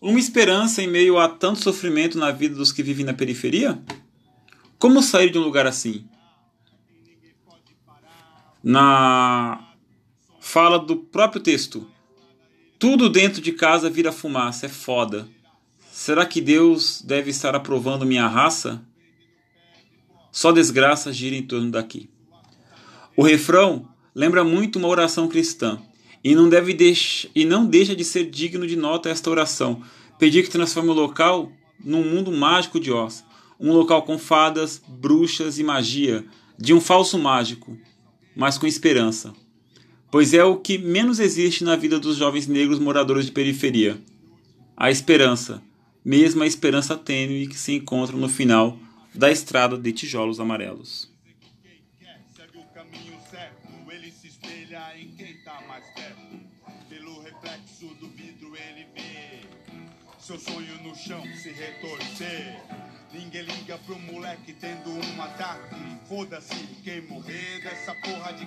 Uma 0.00 0.18
esperança 0.18 0.82
em 0.82 0.88
meio 0.88 1.16
a 1.16 1.28
tanto 1.28 1.62
sofrimento 1.62 2.18
na 2.18 2.32
vida 2.32 2.56
dos 2.56 2.72
que 2.72 2.82
vivem 2.82 3.06
na 3.06 3.14
periferia? 3.14 3.80
Como 4.80 5.00
sair 5.00 5.30
de 5.30 5.38
um 5.38 5.42
lugar 5.42 5.64
assim? 5.64 6.08
Na 8.64 9.71
fala 10.52 10.78
do 10.78 10.96
próprio 10.96 11.40
texto. 11.40 11.88
Tudo 12.78 13.08
dentro 13.08 13.40
de 13.40 13.52
casa 13.52 13.88
vira 13.88 14.12
fumaça, 14.12 14.66
é 14.66 14.68
foda. 14.68 15.26
Será 15.90 16.26
que 16.26 16.42
Deus 16.42 17.00
deve 17.00 17.30
estar 17.30 17.56
aprovando 17.56 18.04
minha 18.04 18.28
raça? 18.28 18.84
Só 20.30 20.52
desgraça 20.52 21.10
gira 21.10 21.34
em 21.34 21.42
torno 21.42 21.70
daqui. 21.70 22.10
O 23.16 23.22
refrão 23.22 23.88
lembra 24.14 24.44
muito 24.44 24.78
uma 24.78 24.88
oração 24.88 25.26
cristã 25.26 25.80
e 26.22 26.34
não 26.34 26.50
deve 26.50 26.74
deix 26.74 27.26
e 27.34 27.46
não 27.46 27.64
deixa 27.64 27.96
de 27.96 28.04
ser 28.04 28.28
digno 28.28 28.66
de 28.66 28.76
nota 28.76 29.08
esta 29.08 29.30
oração. 29.30 29.82
Pedir 30.18 30.42
que 30.42 30.50
transforme 30.50 30.90
o 30.90 30.92
local 30.92 31.50
num 31.82 32.04
mundo 32.04 32.30
mágico 32.30 32.78
de 32.78 32.92
Oz, 32.92 33.24
um 33.58 33.72
local 33.72 34.02
com 34.02 34.18
fadas, 34.18 34.82
bruxas 34.86 35.58
e 35.58 35.64
magia, 35.64 36.26
de 36.58 36.74
um 36.74 36.80
falso 36.80 37.18
mágico, 37.18 37.74
mas 38.36 38.58
com 38.58 38.66
esperança 38.66 39.32
pois 40.12 40.34
é 40.34 40.44
o 40.44 40.58
que 40.58 40.76
menos 40.76 41.18
existe 41.18 41.64
na 41.64 41.74
vida 41.74 41.98
dos 41.98 42.18
jovens 42.18 42.46
negros 42.46 42.78
moradores 42.78 43.24
de 43.24 43.32
periferia. 43.32 43.98
A 44.76 44.90
esperança, 44.90 45.62
mesmo 46.04 46.42
a 46.42 46.46
esperança 46.46 46.94
tênue 46.98 47.46
que 47.46 47.56
se 47.56 47.72
encontra 47.72 48.14
no 48.14 48.28
final 48.28 48.76
da 49.14 49.30
estrada 49.30 49.78
de 49.78 49.90
tijolos 49.90 50.38
amarelos. 50.38 51.10
Seu 60.18 60.38
sonho 60.38 60.82
no 60.84 60.94
chão 60.94 61.22
se 61.34 61.50
retorcer. 61.50 62.56
Ninguém 63.12 63.42
liga 63.42 63.76
pro 63.78 63.98
moleque 63.98 64.52
tendo 64.52 64.90
um 64.90 65.22
ataque. 65.22 65.74
Foda-se 66.08 66.54
quem 66.84 67.00
morrer 67.02 67.60
dessa 67.62 67.92
porra 67.96 68.32
de 68.32 68.46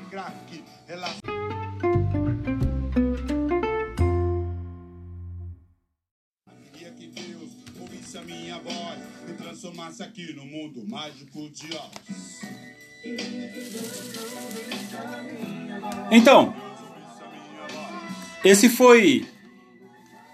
crack. 8.44 8.66
Relação. 8.66 9.72
transformasse 9.72 10.04
aqui 10.04 10.34
no 10.34 10.46
mundo 10.46 10.88
mágico 10.88 11.50
de 11.50 11.68
Oz. 11.76 12.42
Então, 16.12 16.54
esse 18.44 18.70
foi. 18.70 19.28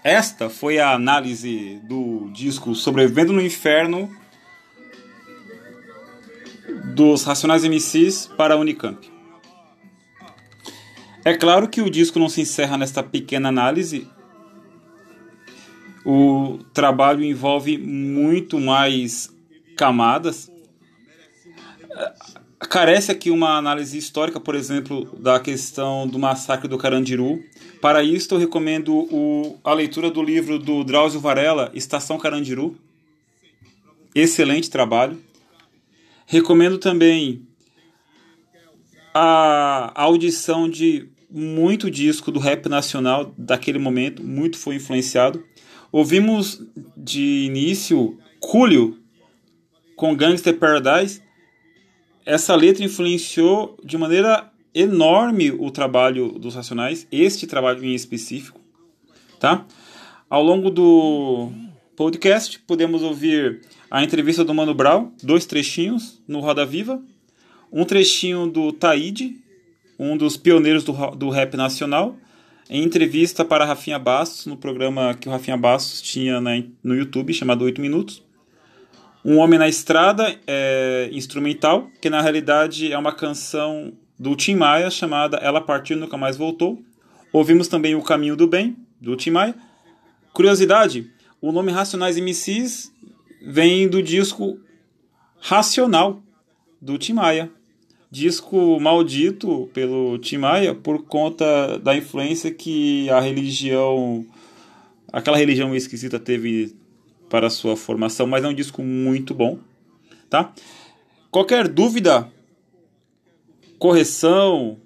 Esta 0.04 0.50
foi 0.50 0.78
a 0.78 0.92
análise 0.92 1.80
do 1.84 2.28
disco 2.32 2.74
Sobrevivendo 2.74 3.32
no 3.32 3.40
Inferno 3.40 4.10
dos 6.94 7.22
Racionais 7.22 7.64
MCs 7.64 8.26
para 8.36 8.54
a 8.54 8.56
Unicamp. 8.56 9.10
É 11.24 11.34
claro 11.36 11.68
que 11.68 11.80
o 11.80 11.88
disco 11.88 12.18
não 12.18 12.28
se 12.28 12.40
encerra 12.40 12.76
nesta 12.76 13.00
pequena 13.00 13.48
análise, 13.48 14.08
o 16.04 16.58
trabalho 16.72 17.22
envolve 17.24 17.78
muito 17.78 18.58
mais 18.58 19.30
camadas. 19.76 20.50
Carece 22.58 23.10
aqui 23.10 23.30
uma 23.30 23.56
análise 23.56 23.98
histórica, 23.98 24.40
por 24.40 24.54
exemplo, 24.54 25.04
da 25.18 25.38
questão 25.40 26.06
do 26.06 26.18
massacre 26.18 26.68
do 26.68 26.78
Carandiru. 26.78 27.42
Para 27.80 28.02
isso, 28.02 28.32
eu 28.32 28.38
recomendo 28.38 28.94
o, 28.94 29.58
a 29.64 29.74
leitura 29.74 30.10
do 30.10 30.22
livro 30.22 30.58
do 30.58 30.84
Drauzio 30.84 31.20
Varela, 31.20 31.70
Estação 31.74 32.18
Carandiru. 32.18 32.76
Excelente 34.14 34.70
trabalho. 34.70 35.20
Recomendo 36.26 36.78
também 36.78 37.46
a 39.14 39.92
audição 39.94 40.68
de 40.68 41.08
muito 41.30 41.90
disco 41.90 42.30
do 42.30 42.38
rap 42.38 42.68
nacional 42.68 43.34
daquele 43.36 43.78
momento, 43.78 44.22
muito 44.22 44.58
foi 44.58 44.76
influenciado. 44.76 45.42
Ouvimos 45.92 46.58
de 46.96 47.44
início 47.44 48.18
Cúlio 48.40 48.98
com 49.94 50.16
Gangster 50.16 50.56
Paradise. 50.58 51.22
Essa 52.24 52.54
letra 52.54 52.82
influenciou 52.82 53.76
de 53.84 53.98
maneira 53.98 54.50
enorme 54.74 55.50
o 55.50 55.70
trabalho 55.70 56.38
dos 56.38 56.54
Racionais, 56.54 57.06
este 57.12 57.46
trabalho 57.46 57.84
em 57.84 57.94
específico, 57.94 58.58
tá? 59.38 59.66
Ao 60.30 60.42
longo 60.42 60.70
do 60.70 61.52
podcast 61.94 62.58
podemos 62.60 63.02
ouvir 63.02 63.60
a 63.90 64.02
entrevista 64.02 64.42
do 64.42 64.54
Mano 64.54 64.72
Brown, 64.72 65.12
dois 65.22 65.44
trechinhos 65.44 66.22
no 66.26 66.40
Roda 66.40 66.64
Viva, 66.64 67.02
um 67.70 67.84
trechinho 67.84 68.46
do 68.46 68.72
Taíde, 68.72 69.36
um 69.98 70.16
dos 70.16 70.38
pioneiros 70.38 70.84
do, 70.84 70.92
do 71.10 71.28
rap 71.28 71.54
nacional, 71.54 72.16
em 72.74 72.82
entrevista 72.84 73.44
para 73.44 73.66
Rafinha 73.66 73.98
Bastos, 73.98 74.46
no 74.46 74.56
programa 74.56 75.12
que 75.12 75.28
o 75.28 75.30
Rafinha 75.30 75.58
Bastos 75.58 76.00
tinha 76.00 76.40
no 76.82 76.94
YouTube, 76.94 77.34
chamado 77.34 77.66
8 77.66 77.78
Minutos. 77.78 78.22
Um 79.22 79.36
Homem 79.36 79.58
na 79.58 79.68
Estrada, 79.68 80.34
é, 80.46 81.10
instrumental, 81.12 81.90
que 82.00 82.08
na 82.08 82.22
realidade 82.22 82.90
é 82.90 82.96
uma 82.96 83.12
canção 83.12 83.92
do 84.18 84.34
Tim 84.34 84.54
Maia 84.54 84.88
chamada 84.88 85.36
Ela 85.36 85.60
Partiu 85.60 85.98
Nunca 85.98 86.16
Mais 86.16 86.38
Voltou. 86.38 86.82
Ouvimos 87.30 87.68
também 87.68 87.94
O 87.94 88.00
Caminho 88.00 88.36
do 88.36 88.46
Bem, 88.46 88.74
do 88.98 89.14
Tim 89.16 89.32
Maia. 89.32 89.54
Curiosidade, 90.32 91.10
o 91.42 91.52
nome 91.52 91.70
Racionais 91.70 92.16
MCs 92.16 92.90
vem 93.46 93.86
do 93.86 94.02
disco 94.02 94.58
Racional, 95.38 96.22
do 96.80 96.96
Tim 96.96 97.12
Maia 97.12 97.50
disco 98.12 98.78
maldito 98.78 99.70
pelo 99.72 100.18
Tim 100.18 100.36
Maia 100.36 100.74
por 100.74 101.02
conta 101.06 101.78
da 101.78 101.96
influência 101.96 102.52
que 102.52 103.08
a 103.08 103.18
religião, 103.18 104.26
aquela 105.10 105.38
religião 105.38 105.74
esquisita 105.74 106.20
teve 106.20 106.76
para 107.30 107.48
sua 107.48 107.74
formação, 107.74 108.26
mas 108.26 108.44
é 108.44 108.48
um 108.48 108.52
disco 108.52 108.82
muito 108.82 109.32
bom, 109.32 109.58
tá? 110.28 110.52
Qualquer 111.30 111.66
dúvida, 111.66 112.30
correção, 113.78 114.76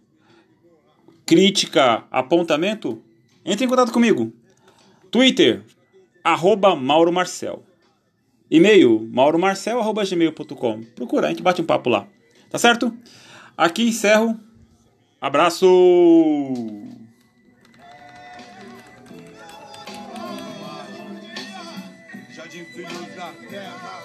crítica, 1.27 2.05
apontamento, 2.09 3.03
entre 3.45 3.64
em 3.64 3.68
contato 3.68 3.93
comigo. 3.93 4.33
Twitter, 5.11 5.64
arroba 6.22 6.77
Mauro 6.77 7.12
Marcel. 7.12 7.64
E-mail, 8.49 9.01
mauromarcel.gmail.com. 9.11 10.83
Procura, 10.95 11.27
a 11.27 11.31
gente 11.31 11.43
bate 11.43 11.61
um 11.61 11.64
papo 11.64 11.91
lá. 11.91 12.07
Tá 12.51 12.59
certo? 12.59 12.97
Aqui 13.57 13.89
encerro. 13.89 14.39
Abraço! 15.21 15.67
Já 22.31 22.47
de 22.47 22.65
filhos 22.67 23.15
da 23.17 23.33
terra. 23.49 23.96